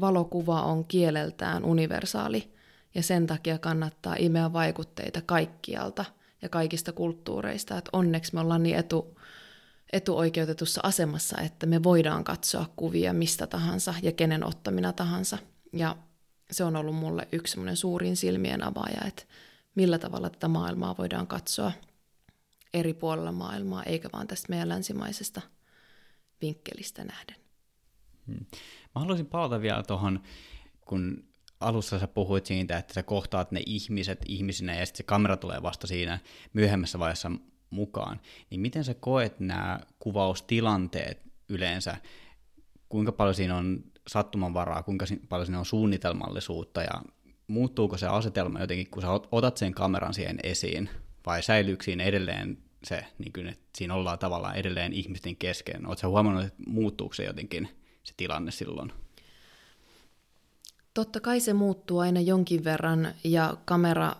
valokuva 0.00 0.62
on 0.62 0.84
kieleltään 0.84 1.64
universaali 1.64 2.52
ja 2.94 3.02
sen 3.02 3.26
takia 3.26 3.58
kannattaa 3.58 4.16
imeä 4.18 4.52
vaikutteita 4.52 5.20
kaikkialta 5.26 6.04
ja 6.42 6.48
kaikista 6.48 6.92
kulttuureista. 6.92 7.78
Että 7.78 7.90
onneksi 7.92 8.34
me 8.34 8.40
ollaan 8.40 8.62
niin 8.62 8.76
etu, 8.76 9.18
etuoikeutetussa 9.92 10.80
asemassa, 10.84 11.40
että 11.40 11.66
me 11.66 11.82
voidaan 11.82 12.24
katsoa 12.24 12.66
kuvia 12.76 13.12
mistä 13.12 13.46
tahansa 13.46 13.94
ja 14.02 14.12
kenen 14.12 14.44
ottamina 14.44 14.92
tahansa. 14.92 15.38
Ja 15.72 15.96
se 16.50 16.64
on 16.64 16.76
ollut 16.76 16.94
mulle 16.94 17.28
yksi 17.32 17.58
suurin 17.74 18.16
silmien 18.16 18.62
avaaja, 18.62 19.00
että 19.06 19.24
millä 19.74 19.98
tavalla 19.98 20.30
tätä 20.30 20.48
maailmaa 20.48 20.96
voidaan 20.98 21.26
katsoa 21.26 21.72
eri 22.74 22.94
puolilla 22.94 23.32
maailmaa, 23.32 23.82
eikä 23.82 24.08
vaan 24.12 24.26
tästä 24.26 24.46
meidän 24.48 24.68
länsimaisesta 24.68 25.40
vinkkelistä 26.42 27.04
nähden. 27.04 27.36
Hmm. 28.26 28.46
Mä 28.94 29.00
haluaisin 29.00 29.26
palata 29.26 29.60
vielä 29.60 29.82
tuohon, 29.82 30.22
kun 30.80 31.24
alussa 31.60 31.98
sä 31.98 32.06
puhuit 32.06 32.46
siitä, 32.46 32.78
että 32.78 32.94
sä 32.94 33.02
kohtaat 33.02 33.52
ne 33.52 33.62
ihmiset 33.66 34.18
ihmisinä 34.26 34.74
ja 34.74 34.86
sitten 34.86 34.96
se 34.96 35.02
kamera 35.02 35.36
tulee 35.36 35.62
vasta 35.62 35.86
siinä 35.86 36.18
myöhemmässä 36.52 36.98
vaiheessa 36.98 37.30
mukaan. 37.70 38.20
Niin 38.50 38.60
miten 38.60 38.84
sä 38.84 38.94
koet 38.94 39.40
nämä 39.40 39.80
kuvaustilanteet 39.98 41.22
yleensä? 41.48 41.96
Kuinka 42.92 43.12
paljon 43.12 43.34
siinä 43.34 43.56
on 43.56 43.84
sattumanvaraa, 44.08 44.82
kuinka 44.82 45.04
paljon 45.28 45.46
siinä 45.46 45.58
on 45.58 45.66
suunnitelmallisuutta 45.66 46.82
ja 46.82 47.02
muuttuuko 47.46 47.98
se 47.98 48.06
asetelma 48.06 48.60
jotenkin, 48.60 48.90
kun 48.90 49.02
sä 49.02 49.08
otat 49.32 49.56
sen 49.56 49.74
kameran 49.74 50.14
siihen 50.14 50.38
esiin, 50.42 50.90
vai 51.26 51.42
säilyykö 51.42 51.84
siinä 51.84 52.04
edelleen 52.04 52.58
se, 52.84 53.06
niin 53.18 53.32
kuin, 53.32 53.48
että 53.48 53.64
siinä 53.78 53.94
ollaan 53.94 54.18
tavallaan 54.18 54.56
edelleen 54.56 54.92
ihmisten 54.92 55.36
kesken. 55.36 55.86
Oletko 55.86 56.08
huomannut, 56.08 56.44
että 56.44 56.62
muuttuuko 56.66 57.14
se 57.14 57.24
jotenkin 57.24 57.68
se 58.02 58.14
tilanne 58.16 58.50
silloin? 58.50 58.92
Totta 60.94 61.20
kai 61.20 61.40
se 61.40 61.52
muuttuu 61.52 61.98
aina 61.98 62.20
jonkin 62.20 62.64
verran 62.64 63.14
ja 63.24 63.56
kamera 63.64 64.12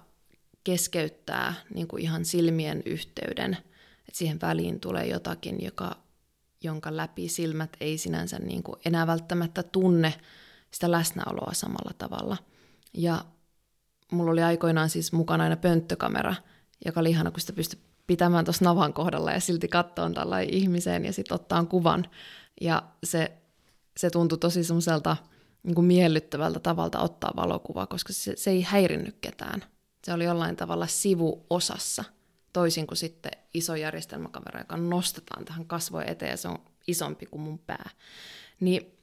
keskeyttää 0.65 1.55
niin 1.75 1.89
kuin 1.89 2.03
ihan 2.03 2.25
silmien 2.25 2.83
yhteyden, 2.87 3.57
että 4.09 4.19
siihen 4.19 4.41
väliin 4.41 4.81
tulee 4.81 5.07
jotakin, 5.07 5.65
joka, 5.65 5.97
jonka 6.63 6.97
läpi 6.97 7.29
silmät 7.29 7.77
ei 7.81 7.99
sinänsä 7.99 8.39
niin 8.39 8.63
kuin 8.63 8.77
enää 8.85 9.07
välttämättä 9.07 9.63
tunne 9.63 10.15
sitä 10.71 10.91
läsnäoloa 10.91 11.53
samalla 11.55 11.93
tavalla. 11.99 12.37
Ja 12.95 13.25
mulla 14.13 14.31
oli 14.31 14.43
aikoinaan 14.43 14.91
siis 14.91 15.13
mukana 15.13 15.45
aina 15.45 15.57
pönttökamera, 15.57 16.35
joka 16.85 17.01
oli 17.01 17.11
ihana, 17.11 17.31
kun 17.31 17.41
sitä 17.41 17.53
pystyi 17.53 17.81
pitämään 18.07 18.45
tuossa 18.45 18.65
navan 18.65 18.93
kohdalla 18.93 19.33
ja 19.33 19.41
silti 19.41 19.69
kattoon 19.69 20.15
tällä 20.15 20.41
ihmiseen 20.41 21.05
ja 21.05 21.13
sitten 21.13 21.35
ottaa 21.35 21.65
kuvan. 21.65 22.07
Ja 22.61 22.83
se, 23.05 23.33
se 23.97 24.11
tuntui 24.11 24.39
tosi 24.39 24.65
semmoiselta 24.65 25.17
niin 25.63 25.75
kuin 25.75 25.85
miellyttävältä 25.85 26.61
tavalta 26.61 27.01
ottaa 27.01 27.33
valokuva, 27.37 27.87
koska 27.87 28.13
se, 28.13 28.37
se 28.37 28.51
ei 28.51 28.63
häirinnyt 28.63 29.17
ketään. 29.21 29.65
Se 30.05 30.13
oli 30.13 30.25
jollain 30.25 30.57
tavalla 30.57 30.87
sivuosassa, 30.87 32.05
toisin 32.53 32.87
kuin 32.87 32.99
sitten 32.99 33.33
iso 33.55 33.75
järjestelmäkamera, 33.75 34.61
joka 34.61 34.77
nostetaan 34.77 35.45
tähän 35.45 35.67
kasvojen 35.67 36.09
eteen 36.09 36.31
ja 36.31 36.37
se 36.37 36.49
on 36.49 36.59
isompi 36.87 37.27
kuin 37.27 37.41
mun 37.41 37.59
pää. 37.59 37.91
Niin 38.61 38.99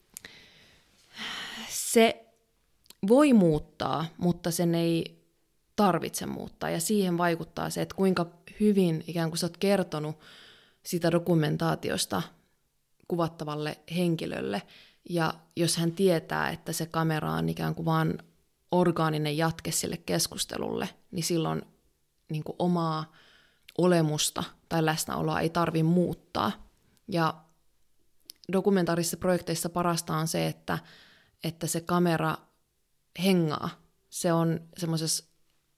se 1.70 2.26
voi 3.08 3.34
muuttaa, 3.34 4.06
mutta 4.18 4.52
sen 4.52 4.76
ei 4.76 5.20
tarvitse 5.76 6.26
muuttaa. 6.26 6.70
Ja 6.70 6.80
siihen 6.80 7.18
vaikuttaa 7.18 7.70
se, 7.70 7.82
että 7.82 7.96
kuinka 7.96 8.26
hyvin 8.60 9.04
ikään 9.08 9.30
kuin 9.30 9.38
sä 9.38 9.46
oot 9.46 9.58
kertonut 9.58 10.20
sitä 10.84 11.12
dokumentaatiosta 11.12 12.22
kuvattavalle 13.08 13.80
henkilölle. 13.96 14.62
Ja 15.10 15.34
jos 15.56 15.78
hän 15.78 15.92
tietää, 15.92 16.50
että 16.50 16.74
se 16.74 16.86
kamera 16.86 17.32
on 17.32 17.50
ikään 17.50 17.76
kuin 17.76 17.86
vaan 17.86 18.18
orgaaninen 18.72 19.38
jatke 19.38 19.72
sille 19.72 19.98
keskustelulle, 19.98 20.90
niin 21.12 21.24
silloin 21.24 21.62
niin 22.32 22.44
kuin 22.44 22.56
omaa 22.60 23.14
olemusta 23.80 24.44
tai 24.70 24.86
läsnäoloa 24.86 25.40
ei 25.40 25.50
tarvi 25.50 25.84
muuttaa. 25.84 26.70
Ja 27.08 27.34
dokumentaarisissa 28.52 29.18
projekteissa 29.18 29.70
parasta 29.70 30.18
on 30.18 30.28
se, 30.28 30.48
että, 30.48 30.78
että 31.44 31.68
se 31.68 31.82
kamera 31.82 32.36
hengaa. 33.24 33.70
Se 34.10 34.34
on 34.34 34.60
semmoisessa 34.78 35.26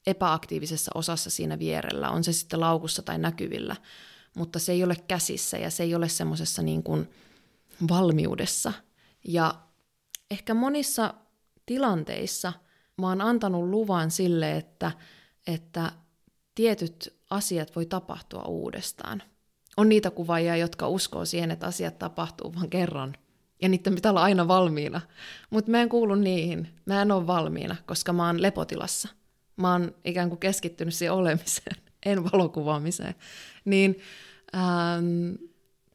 epäaktiivisessa 0.08 0.92
osassa 0.96 1.30
siinä 1.30 1.60
vierellä, 1.60 2.10
on 2.10 2.24
se 2.24 2.34
sitten 2.34 2.60
laukussa 2.60 3.02
tai 3.02 3.18
näkyvillä, 3.18 3.76
mutta 4.36 4.60
se 4.60 4.72
ei 4.72 4.84
ole 4.84 4.96
käsissä 5.08 5.58
ja 5.58 5.72
se 5.72 5.84
ei 5.84 5.96
ole 5.96 6.10
semmoisessa 6.10 6.62
niin 6.62 6.84
kuin 6.84 7.10
valmiudessa. 7.90 8.74
Ja 9.28 9.56
ehkä 10.32 10.54
monissa 10.54 11.14
tilanteissa 11.66 12.54
mä 12.98 13.08
oon 13.08 13.22
antanut 13.22 13.70
luvan 13.70 14.12
sille, 14.12 14.58
että, 14.58 14.92
että 15.48 15.92
tietyt 16.56 17.14
asiat 17.30 17.76
voi 17.76 17.86
tapahtua 17.86 18.44
uudestaan. 18.44 19.24
On 19.78 19.90
niitä 19.90 20.12
kuvaajia, 20.12 20.56
jotka 20.56 20.88
uskoo 20.88 21.26
siihen, 21.26 21.52
että 21.52 21.66
asiat 21.66 22.00
tapahtuu 22.00 22.56
vain 22.56 22.70
kerran. 22.70 23.16
Ja 23.62 23.70
niiden 23.70 23.96
pitää 23.96 24.12
olla 24.12 24.22
aina 24.22 24.48
valmiina. 24.48 25.02
Mutta 25.50 25.72
mä 25.72 25.82
en 25.82 25.90
kuulu 25.90 26.16
niihin. 26.16 26.68
Mä 26.86 27.02
en 27.02 27.12
ole 27.12 27.28
valmiina, 27.28 27.76
koska 27.86 28.14
mä 28.14 28.28
oon 28.28 28.42
lepotilassa– 28.42 29.10
mä 29.62 29.72
oon 29.72 29.96
ikään 30.06 30.30
kuin 30.30 30.40
keskittynyt 30.40 30.94
siihen 30.94 31.14
olemiseen, 31.14 31.76
en 32.06 32.24
valokuvaamiseen, 32.24 33.16
niin 33.66 34.00
ähm, 34.56 35.46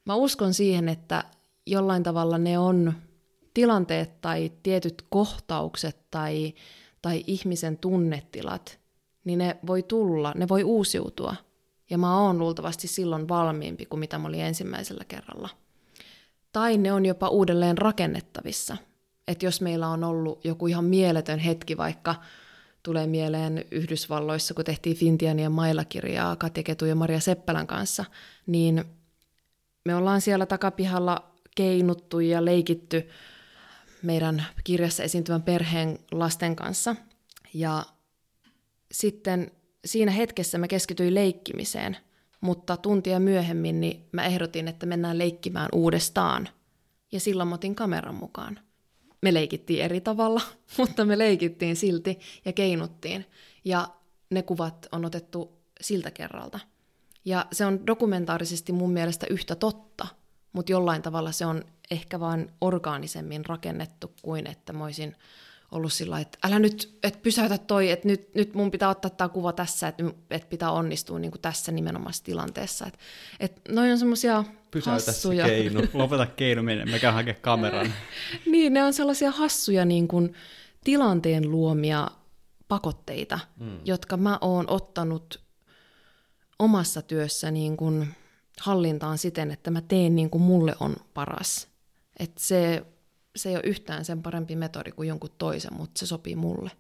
mä 0.05 0.15
uskon 0.15 0.55
siihen, 0.55 0.89
että 0.89 1.25
jollain 1.67 2.03
tavalla 2.03 2.39
ne 2.39 2.59
on 2.59 2.93
tilanteet 3.55 4.21
tai 4.21 4.53
tietyt 4.63 5.05
kohtaukset 5.09 6.11
tai, 6.11 6.55
tai 7.03 7.25
ihmisen 7.27 7.79
tunnetilat, 7.79 8.79
niin 9.27 9.39
ne 9.39 9.57
voi 9.67 9.83
tulla, 9.83 10.33
ne 10.37 10.49
voi 10.49 10.65
uusiutua. 10.65 11.37
Ja 11.91 11.99
mä 11.99 12.21
oon 12.21 12.39
luultavasti 12.39 12.89
silloin 12.89 13.29
valmiimpi 13.29 13.87
kuin 13.87 14.01
mitä 14.01 14.19
mä 14.19 14.29
olin 14.29 14.41
ensimmäisellä 14.41 15.05
kerralla. 15.09 15.49
Tai 16.53 16.79
ne 16.79 16.93
on 16.93 17.07
jopa 17.07 17.29
uudelleen 17.29 17.79
rakennettavissa. 17.79 18.77
Että 19.29 19.47
jos 19.47 19.61
meillä 19.61 19.89
on 19.89 20.05
ollut 20.05 20.45
joku 20.45 20.67
ihan 20.67 20.85
mieletön 20.85 21.39
hetki 21.39 21.77
vaikka 21.77 22.15
tulee 22.83 23.07
mieleen 23.07 23.65
Yhdysvalloissa, 23.71 24.55
kun 24.55 24.65
tehtiin 24.65 24.97
Fintianien 24.97 25.53
mailakirjaa 25.53 26.37
Katja 26.37 26.63
Ketu 26.63 26.85
ja 26.85 26.95
Maria 26.95 27.21
Seppälän 27.21 27.67
kanssa, 27.67 28.05
niin 28.47 28.85
me 29.85 29.95
ollaan 29.95 30.21
siellä 30.21 30.47
takapihalla 30.47 31.31
keinuttu 31.57 32.21
ja 32.21 32.45
leikitty 32.45 33.09
meidän 34.03 34.45
kirjassa 34.65 35.03
esiintyvän 35.03 35.43
perheen 35.43 35.99
lasten 36.13 36.57
kanssa. 36.57 36.97
Ja 37.55 37.87
sitten 38.93 39.51
siinä 39.85 40.13
hetkessä 40.13 40.59
mä 40.59 40.69
keskityin 40.69 41.15
leikkimiseen, 41.15 41.97
mutta 42.41 42.77
tuntia 42.77 43.21
myöhemmin 43.21 43.81
niin 43.81 44.09
mä 44.13 44.25
ehdotin, 44.25 44.69
että 44.69 44.87
mennään 44.87 45.19
leikkimään 45.19 45.69
uudestaan. 45.73 46.49
Ja 47.13 47.21
silloin 47.21 47.49
mä 47.49 47.55
otin 47.55 47.75
kameran 47.75 48.15
mukaan 48.15 48.61
me 49.23 49.35
leikittiin 49.35 49.85
eri 49.85 50.01
tavalla, 50.01 50.41
mutta 50.79 51.05
me 51.05 51.19
leikittiin 51.19 51.77
silti 51.77 52.19
ja 52.45 52.53
keinuttiin. 52.53 53.27
Ja 53.65 53.89
ne 54.31 54.43
kuvat 54.43 54.87
on 54.93 55.05
otettu 55.05 55.59
siltä 55.81 56.11
kerralta. 56.11 56.61
Ja 57.25 57.47
se 57.53 57.67
on 57.67 57.87
dokumentaarisesti 57.87 58.73
mun 58.73 58.93
mielestä 58.93 59.27
yhtä 59.31 59.55
totta, 59.55 60.07
mutta 60.53 60.73
jollain 60.73 61.03
tavalla 61.03 61.33
se 61.33 61.47
on 61.47 61.65
ehkä 61.91 62.21
vaan 62.21 62.53
orgaanisemmin 62.61 63.47
rakennettu 63.47 64.13
kuin 64.23 64.47
että 64.47 64.73
mä 64.73 64.85
olisin 64.85 65.17
ollut 65.73 65.93
sillä 65.93 66.21
että 66.21 66.39
älä 66.45 66.59
nyt, 66.59 66.99
et 67.03 67.23
pysäytä 67.23 67.59
toi, 67.59 67.91
että 67.91 68.09
nyt, 68.09 68.35
nyt 68.35 68.55
mun 68.55 68.71
pitää 68.71 68.89
ottaa 68.89 69.11
tämä 69.11 69.29
kuva 69.29 69.53
tässä, 69.53 69.89
että 69.89 70.05
et 70.31 70.49
pitää 70.49 70.71
onnistua 70.71 71.19
niin 71.19 71.31
kuin 71.31 71.41
tässä 71.41 71.73
nimenomaisessa 71.73 72.25
tilanteessa. 72.25 72.87
Että 72.87 72.99
et 73.41 73.61
noin 73.69 73.93
on 73.93 73.99
semmoisia 73.99 74.45
Pysäytä 74.71 75.13
hassuja. 75.13 75.47
se 75.47 75.51
keinu. 75.51 75.83
Lopeta 75.95 76.27
keino 76.27 76.63
mennä, 76.63 76.87
mä 76.87 76.99
käyn 76.99 77.15
hakemaan 77.15 77.43
kameran. 77.43 77.93
niin, 78.53 78.73
ne 78.73 78.85
on 78.85 78.93
sellaisia 78.93 79.31
hassuja 79.31 79.85
niin 79.85 80.09
kuin 80.09 80.35
tilanteen 80.85 81.51
luomia 81.51 82.09
pakotteita, 82.69 83.39
mm. 83.61 83.81
jotka 83.85 84.17
mä 84.17 84.39
oon 84.41 84.65
ottanut 84.71 85.41
omassa 86.59 87.03
työssä 87.03 87.51
niin 87.51 87.77
kuin 87.77 88.09
hallintaan 88.61 89.19
siten, 89.19 89.51
että 89.51 89.71
mä 89.71 89.81
teen 89.81 90.17
niin 90.17 90.31
kuin 90.31 90.43
mulle 90.43 90.75
on 90.81 90.97
paras. 91.15 91.69
Et 92.19 92.33
se, 92.39 92.83
se 93.37 93.49
ei 93.49 93.55
ole 93.55 93.63
yhtään 93.67 94.05
sen 94.05 94.23
parempi 94.23 94.57
metodi 94.57 94.93
kuin 94.93 95.09
jonkun 95.09 95.31
toisen, 95.39 95.75
mutta 95.75 95.99
se 95.99 96.07
sopii 96.07 96.37
mulle. 96.37 96.71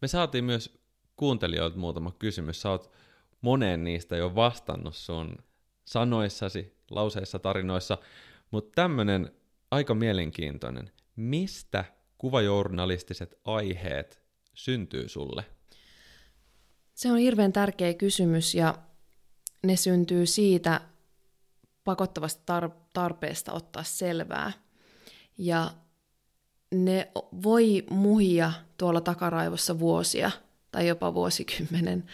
Me 0.00 0.08
saatiin 0.08 0.44
myös 0.44 0.78
kuuntelijoilta 1.16 1.78
muutama 1.78 2.12
kysymys. 2.18 2.60
Sä 2.60 2.70
oot 2.70 2.90
moneen 3.40 3.84
niistä 3.84 4.16
jo 4.16 4.34
vastannut 4.34 4.94
sun 4.94 5.36
sanoissasi, 5.84 6.76
lauseissa, 6.90 7.38
tarinoissa, 7.38 7.98
mutta 8.50 8.72
tämmönen 8.74 9.30
aika 9.70 9.94
mielenkiintoinen. 9.94 10.92
Mistä 11.16 11.84
kuvajournalistiset 12.18 13.38
aiheet 13.44 14.22
syntyy 14.54 15.08
sulle? 15.08 15.44
Se 16.94 17.12
on 17.12 17.18
hirveän 17.18 17.52
tärkeä 17.52 17.94
kysymys 17.94 18.54
ja 18.54 18.78
ne 19.66 19.76
syntyy 19.76 20.26
siitä 20.26 20.80
pakottavasta 21.84 22.60
tar- 22.60 22.74
tarpeesta 22.92 23.52
ottaa 23.52 23.82
selvää. 23.82 24.52
Ja 25.38 25.70
ne 26.74 27.12
voi 27.42 27.84
muhia 27.90 28.52
tuolla 28.76 29.00
takaraivossa 29.00 29.78
vuosia 29.78 30.30
tai 30.70 30.88
jopa 30.88 31.14
vuosikymmenen. 31.14 32.04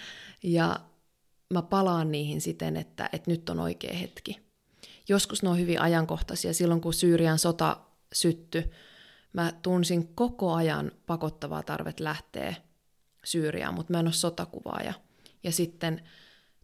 Ja 0.42 0.80
mä 1.52 1.62
palaan 1.62 2.12
niihin 2.12 2.40
siten, 2.40 2.76
että, 2.76 3.10
että 3.12 3.30
nyt 3.30 3.50
on 3.50 3.60
oikea 3.60 3.94
hetki. 3.94 4.40
Joskus 5.08 5.42
ne 5.42 5.48
on 5.48 5.58
hyvin 5.58 5.80
ajankohtaisia. 5.80 6.54
Silloin 6.54 6.80
kun 6.80 6.94
Syyrian 6.94 7.38
sota 7.38 7.76
syttyi, 8.12 8.70
mä 9.32 9.52
tunsin 9.62 10.08
koko 10.14 10.52
ajan 10.52 10.92
pakottavaa 11.06 11.62
tarvet 11.62 12.00
lähteä 12.00 12.54
Syyriaan, 13.24 13.74
mutta 13.74 13.92
mä 13.92 14.00
en 14.00 14.06
ole 14.06 14.12
sotakuvaaja. 14.12 14.94
Ja 15.42 15.52
sitten 15.52 16.02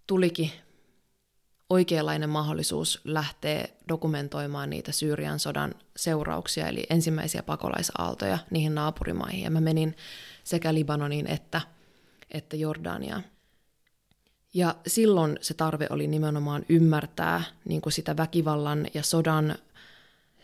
tulikin 0.07 0.51
oikeanlainen 1.71 2.31
mahdollisuus 2.31 3.01
lähteä 3.05 3.69
dokumentoimaan 3.89 4.71
niitä 4.71 4.93
Syyrian 4.93 5.39
sodan 5.39 5.75
seurauksia, 5.97 6.69
eli 6.69 6.87
ensimmäisiä 6.91 7.43
pakolaisaaltoja 7.43 8.39
niihin 8.51 8.75
naapurimaihin. 8.75 9.45
Ja 9.45 9.51
mä 9.51 9.61
menin 9.61 9.97
sekä 10.45 10.75
Libanoniin 10.75 11.27
että, 11.27 11.61
että 12.31 12.57
Jordaniaan. 12.57 13.25
Ja 14.55 14.75
silloin 14.87 15.39
se 15.41 15.55
tarve 15.55 15.87
oli 15.91 16.07
nimenomaan 16.07 16.65
ymmärtää 16.69 17.43
niin 17.65 17.81
kuin 17.81 17.93
sitä 17.93 18.17
väkivallan 18.17 18.87
ja 18.95 19.03
sodan 19.03 19.55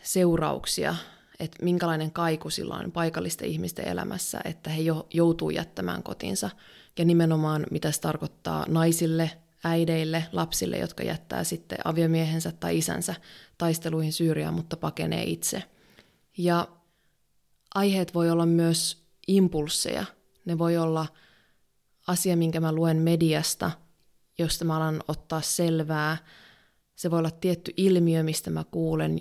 seurauksia, 0.03 0.95
että 1.41 1.65
minkälainen 1.65 2.11
kaiku 2.11 2.51
sillä 2.51 2.75
on 2.75 2.93
paikallisten 2.93 3.49
ihmisten 3.49 3.89
elämässä, 3.89 4.41
että 4.45 4.71
he 4.71 4.83
jo, 4.83 5.07
joutuu 5.13 5.51
jättämään 5.51 6.03
kotinsa. 6.03 6.51
Ja 6.99 7.05
nimenomaan 7.05 7.67
mitä 7.71 7.93
se 7.93 8.01
tarkoittaa 8.01 8.65
naisille, 8.69 9.31
äideille, 9.65 10.25
lapsille, 10.33 10.79
jotka 10.79 11.03
jättää 11.03 11.45
sitten 11.45 11.79
aviomiehensä 11.85 12.53
tai 12.53 12.79
isänsä 12.79 13.15
taisteluihin 13.59 14.13
Syyriaan, 14.13 14.55
mutta 14.55 14.77
pakenee 14.77 15.25
itse. 15.25 15.63
Ja 16.39 16.69
aiheet 17.75 18.15
voi 18.15 18.31
olla 18.31 18.47
myös 18.47 19.07
impulseja. 19.29 20.05
Ne 20.45 20.59
voi 20.59 20.77
olla 20.77 21.07
asia, 22.07 22.37
minkä 22.37 22.61
mä 22.61 22.73
luen 22.73 22.97
mediasta, 22.97 23.71
josta 24.39 24.65
mä 24.65 24.77
alan 24.77 25.03
ottaa 25.09 25.41
selvää. 25.41 26.17
Se 26.95 27.11
voi 27.11 27.19
olla 27.19 27.31
tietty 27.31 27.73
ilmiö, 27.77 28.23
mistä 28.23 28.51
mä 28.51 28.65
kuulen, 28.71 29.21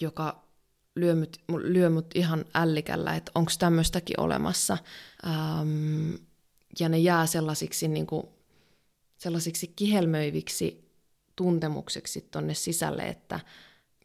joka 0.00 0.48
lyö 0.96 1.14
mut, 1.14 1.36
lyö 1.48 1.90
mut 1.90 2.06
ihan 2.14 2.44
ällikällä, 2.54 3.14
että 3.14 3.32
onko 3.34 3.52
tämmöistäkin 3.58 4.20
olemassa. 4.20 4.78
Ähm, 5.26 6.14
ja 6.80 6.88
ne 6.88 6.98
jää 6.98 7.26
sellaisiksi, 7.26 7.88
niin 7.88 8.06
kuin, 8.06 8.26
sellaisiksi 9.18 9.72
kihelmöiviksi 9.76 10.88
tuntemukseksi 11.36 12.28
tonne 12.30 12.54
sisälle, 12.54 13.02
että 13.02 13.40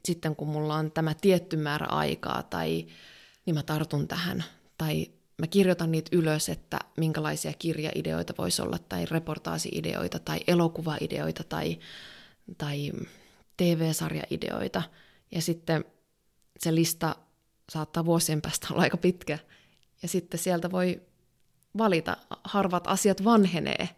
sitten 0.05 0.35
kun 0.35 0.47
mulla 0.47 0.75
on 0.75 0.91
tämä 0.91 1.13
tietty 1.13 1.57
määrä 1.57 1.85
aikaa, 1.85 2.43
tai 2.43 2.85
niin 3.45 3.55
mä 3.55 3.63
tartun 3.63 4.07
tähän, 4.07 4.43
tai 4.77 5.07
mä 5.37 5.47
kirjoitan 5.47 5.91
niitä 5.91 6.09
ylös, 6.17 6.49
että 6.49 6.79
minkälaisia 6.97 7.53
kirjaideoita 7.53 8.33
voisi 8.37 8.61
olla, 8.61 8.77
tai 8.79 9.05
reportaasi-ideoita, 9.05 10.19
tai 10.19 10.39
elokuvaideoita, 10.47 11.43
tai, 11.43 11.79
tai 12.57 12.91
TV-sarjaideoita. 13.57 14.81
Ja 15.31 15.41
sitten 15.41 15.85
se 16.59 16.75
lista 16.75 17.15
saattaa 17.69 18.05
vuosien 18.05 18.41
päästä 18.41 18.67
olla 18.71 18.81
aika 18.81 18.97
pitkä. 18.97 19.39
Ja 20.01 20.07
sitten 20.07 20.39
sieltä 20.39 20.71
voi 20.71 21.01
valita, 21.77 22.17
harvat 22.43 22.87
asiat 22.87 23.23
vanhenee. 23.23 23.89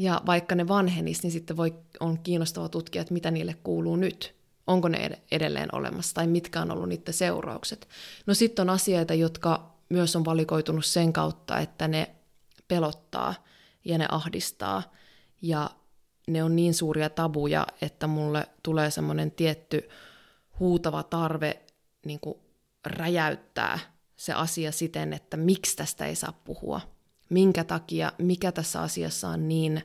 Ja 0.00 0.22
vaikka 0.26 0.54
ne 0.54 0.68
vanhenis, 0.68 1.22
niin 1.22 1.30
sitten 1.30 1.56
voi, 1.56 1.74
on 2.00 2.18
kiinnostava 2.18 2.68
tutkia, 2.68 3.02
että 3.02 3.14
mitä 3.14 3.30
niille 3.30 3.54
kuuluu 3.54 3.96
nyt. 3.96 4.34
Onko 4.66 4.88
ne 4.88 5.22
edelleen 5.30 5.74
olemassa 5.74 6.14
tai 6.14 6.26
mitkä 6.26 6.60
on 6.60 6.70
ollut 6.70 6.88
niiden 6.88 7.14
seuraukset. 7.14 7.88
No 8.26 8.34
sitten 8.34 8.62
on 8.62 8.70
asioita, 8.70 9.14
jotka 9.14 9.74
myös 9.88 10.16
on 10.16 10.24
valikoitunut 10.24 10.84
sen 10.84 11.12
kautta, 11.12 11.58
että 11.58 11.88
ne 11.88 12.14
pelottaa 12.68 13.34
ja 13.84 13.98
ne 13.98 14.06
ahdistaa. 14.10 14.82
Ja 15.42 15.70
ne 16.28 16.44
on 16.44 16.56
niin 16.56 16.74
suuria 16.74 17.10
tabuja, 17.10 17.66
että 17.82 18.06
mulle 18.06 18.46
tulee 18.62 18.90
semmoinen 18.90 19.30
tietty 19.30 19.88
huutava 20.60 21.02
tarve 21.02 21.62
niin 22.06 22.20
kuin 22.20 22.38
räjäyttää 22.86 23.78
se 24.16 24.32
asia 24.32 24.72
siten, 24.72 25.12
että 25.12 25.36
miksi 25.36 25.76
tästä 25.76 26.06
ei 26.06 26.14
saa 26.14 26.32
puhua. 26.44 26.80
Minkä 27.30 27.64
takia, 27.64 28.12
mikä 28.18 28.52
tässä 28.52 28.82
asiassa 28.82 29.28
on 29.28 29.48
niin 29.48 29.82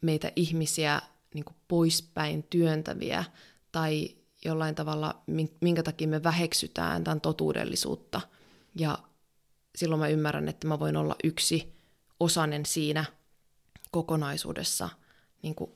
meitä 0.00 0.32
ihmisiä 0.36 1.02
niin 1.34 1.44
kuin 1.44 1.56
poispäin 1.68 2.42
työntäviä 2.42 3.24
tai 3.72 4.16
jollain 4.44 4.74
tavalla, 4.74 5.22
minkä 5.60 5.82
takia 5.82 6.08
me 6.08 6.22
väheksytään 6.22 7.04
tämän 7.04 7.20
totuudellisuutta. 7.20 8.20
Ja 8.74 8.98
silloin 9.76 10.00
mä 10.00 10.08
ymmärrän, 10.08 10.48
että 10.48 10.66
mä 10.66 10.78
voin 10.78 10.96
olla 10.96 11.16
yksi 11.24 11.74
osanen 12.20 12.66
siinä 12.66 13.04
kokonaisuudessa 13.90 14.88
niin 15.42 15.54
kuin 15.54 15.70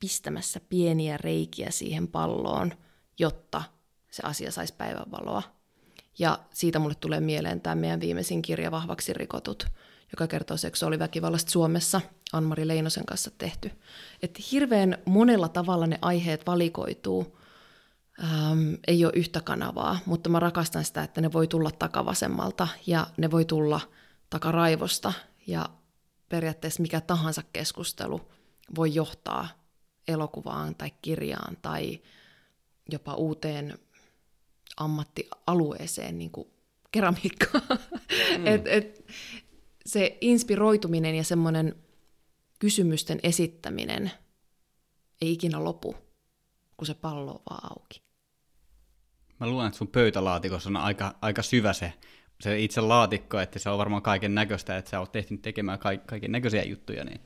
pistämässä 0.00 0.60
pieniä 0.68 1.16
reikiä 1.16 1.70
siihen 1.70 2.08
palloon, 2.08 2.72
jotta 3.18 3.62
se 4.10 4.22
asia 4.26 4.52
saisi 4.52 4.74
päivänvaloa. 4.74 5.42
Ja 6.20 6.38
siitä 6.52 6.78
mulle 6.78 6.94
tulee 6.94 7.20
mieleen 7.20 7.60
tämä 7.60 7.74
meidän 7.74 8.00
viimeisin 8.00 8.42
kirja 8.42 8.70
Vahvaksi 8.70 9.12
rikotut, 9.12 9.66
joka 10.12 10.26
kertoo 10.26 10.56
seksuaaliväkivallasta 10.56 11.50
Suomessa, 11.50 12.00
Anmari 12.32 12.68
Leinosen 12.68 13.06
kanssa 13.06 13.30
tehty. 13.38 13.70
Että 14.22 14.40
hirveän 14.52 14.98
monella 15.04 15.48
tavalla 15.48 15.86
ne 15.86 15.98
aiheet 16.02 16.46
valikoituu. 16.46 17.38
Ähm, 18.24 18.74
ei 18.86 19.04
ole 19.04 19.12
yhtä 19.16 19.40
kanavaa, 19.40 19.98
mutta 20.06 20.30
mä 20.30 20.40
rakastan 20.40 20.84
sitä, 20.84 21.02
että 21.02 21.20
ne 21.20 21.32
voi 21.32 21.46
tulla 21.46 21.70
takavasemmalta 21.70 22.68
ja 22.86 23.06
ne 23.16 23.30
voi 23.30 23.44
tulla 23.44 23.80
takaraivosta. 24.30 25.12
Ja 25.46 25.68
periaatteessa 26.28 26.82
mikä 26.82 27.00
tahansa 27.00 27.42
keskustelu 27.52 28.20
voi 28.76 28.94
johtaa 28.94 29.48
elokuvaan 30.08 30.74
tai 30.74 30.92
kirjaan 31.02 31.56
tai 31.62 32.00
jopa 32.92 33.14
uuteen 33.14 33.78
ammattialueeseen, 34.80 36.18
niin 36.18 36.30
kuin 36.30 36.48
keramiikkaan. 36.92 37.78
Mm. 38.38 38.46
et, 38.54 38.66
et, 38.66 39.04
se 39.86 40.18
inspiroituminen 40.20 41.14
ja 41.14 41.24
semmoinen 41.24 41.74
kysymysten 42.58 43.20
esittäminen 43.22 44.10
ei 45.22 45.32
ikinä 45.32 45.64
lopu, 45.64 45.96
kun 46.76 46.86
se 46.86 46.94
pallo 46.94 47.32
on 47.32 47.42
vaan 47.50 47.72
auki. 47.72 48.02
Mä 49.40 49.46
luulen, 49.46 49.66
että 49.66 49.78
sun 49.78 49.88
pöytälaatikossa 49.88 50.68
on 50.68 50.76
aika, 50.76 51.14
aika 51.22 51.42
syvä 51.42 51.72
se, 51.72 51.92
se 52.40 52.60
itse 52.60 52.80
laatikko, 52.80 53.40
että 53.40 53.58
se 53.58 53.70
on 53.70 53.78
varmaan 53.78 54.02
kaiken 54.02 54.34
näköistä, 54.34 54.76
että 54.76 54.90
sä 54.90 55.00
oot 55.00 55.12
tehnyt 55.12 55.42
tekemään 55.42 55.78
kaiken 56.06 56.32
näköisiä 56.32 56.62
juttuja, 56.62 57.04
niin 57.04 57.20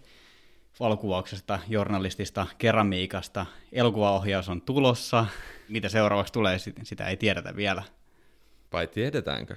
valokuvauksesta, 0.80 1.59
journalistista, 1.68 2.46
keramiikasta. 2.59 3.46
Elokuvaohjaus 3.72 4.48
on 4.48 4.62
tulossa. 4.62 5.26
Mitä 5.68 5.88
seuraavaksi 5.88 6.32
tulee, 6.32 6.58
sitä 6.82 7.06
ei 7.06 7.16
tiedetä 7.16 7.56
vielä. 7.56 7.82
Vai 8.72 8.86
tiedetäänkö? 8.86 9.56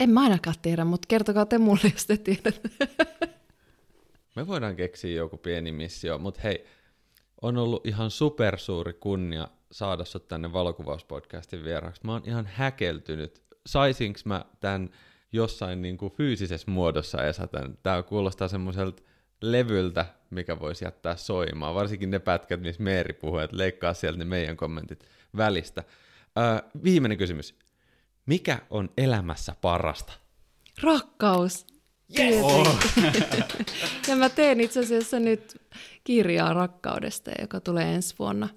En 0.00 0.10
mä 0.10 0.20
ainakaan 0.20 0.56
tiedä, 0.62 0.84
mutta 0.84 1.06
kertokaa 1.06 1.46
te 1.46 1.58
mulle, 1.58 1.92
jos 1.92 2.06
te 2.06 2.16
tiedätte. 2.16 2.70
Me 4.36 4.46
voidaan 4.46 4.76
keksiä 4.76 5.16
joku 5.16 5.36
pieni 5.36 5.72
missio, 5.72 6.18
mutta 6.18 6.40
hei, 6.44 6.66
on 7.42 7.56
ollut 7.56 7.86
ihan 7.86 8.10
supersuuri 8.10 8.92
kunnia 8.92 9.48
saada 9.72 10.04
sut 10.04 10.28
tänne 10.28 10.52
valokuvauspodcastin 10.52 11.64
vieraaksi. 11.64 12.00
Mä 12.04 12.12
oon 12.12 12.22
ihan 12.24 12.46
häkeltynyt. 12.46 13.42
Saisinko 13.66 14.20
mä 14.24 14.44
tämän 14.60 14.90
jossain 15.32 15.82
niin 15.82 15.98
kuin 15.98 16.12
fyysisessä 16.12 16.70
muodossa 16.70 17.24
Esa 17.24 17.46
tämän? 17.46 17.78
Tää 17.82 18.02
kuulostaa 18.02 18.48
semmoiselta 18.48 19.02
levyltä, 19.40 20.06
mikä 20.30 20.60
voisi 20.60 20.84
jättää 20.84 21.16
soimaan. 21.16 21.74
Varsinkin 21.74 22.10
ne 22.10 22.18
pätkät, 22.18 22.60
missä 22.60 22.82
Meeri 22.82 23.12
puhuu, 23.12 23.38
että 23.38 23.58
leikkaa 23.58 23.94
sieltä 23.94 24.18
ne 24.18 24.24
meidän 24.24 24.56
kommentit 24.56 25.04
välistä. 25.36 25.84
Öö, 26.38 26.68
viimeinen 26.84 27.18
kysymys. 27.18 27.54
Mikä 28.26 28.58
on 28.70 28.90
elämässä 28.96 29.56
parasta? 29.60 30.12
Rakkaus. 30.82 31.66
Yes! 32.18 32.42
Oh. 32.42 32.78
ja 34.08 34.16
mä 34.16 34.28
teen 34.28 34.60
itse 34.60 34.80
asiassa 34.80 35.20
nyt 35.20 35.60
kirjaa 36.04 36.52
rakkaudesta, 36.52 37.30
joka 37.40 37.60
tulee 37.60 37.94
ensi 37.94 38.14
vuonna. 38.18 38.48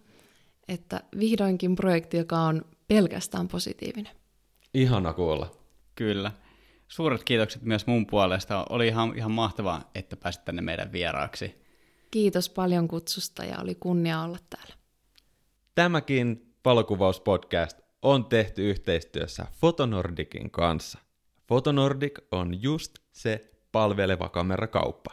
Että 0.68 1.02
vihdoinkin 1.20 1.76
projekti, 1.76 2.18
joka 2.18 2.40
on 2.40 2.62
pelkästään 2.88 3.48
positiivinen. 3.48 4.14
Ihana 4.74 5.14
kuulla. 5.14 5.52
Kyllä. 5.96 6.32
Suuret 6.94 7.24
kiitokset 7.24 7.62
myös 7.62 7.88
mun 7.88 8.06
puolesta. 8.08 8.66
Oli 8.70 8.88
ihan, 8.88 9.18
ihan 9.18 9.32
mahtavaa, 9.32 9.92
että 9.96 10.16
pääsit 10.16 10.46
tänne 10.46 10.62
meidän 10.62 10.92
vieraaksi. 10.92 11.62
Kiitos 12.12 12.50
paljon 12.50 12.88
kutsusta 12.88 13.46
ja 13.46 13.60
oli 13.62 13.76
kunnia 13.76 14.22
olla 14.22 14.38
täällä. 14.50 14.74
Tämäkin 15.76 16.56
valokuvauspodcast 16.66 17.80
on 18.02 18.26
tehty 18.26 18.70
yhteistyössä 18.70 19.46
Fotonordicin 19.52 20.52
kanssa. 20.52 21.00
Fotonordic 21.48 22.20
on 22.32 22.62
just 22.62 22.94
se 23.12 23.52
palveleva 23.72 24.30
kamerakauppa. 24.30 25.12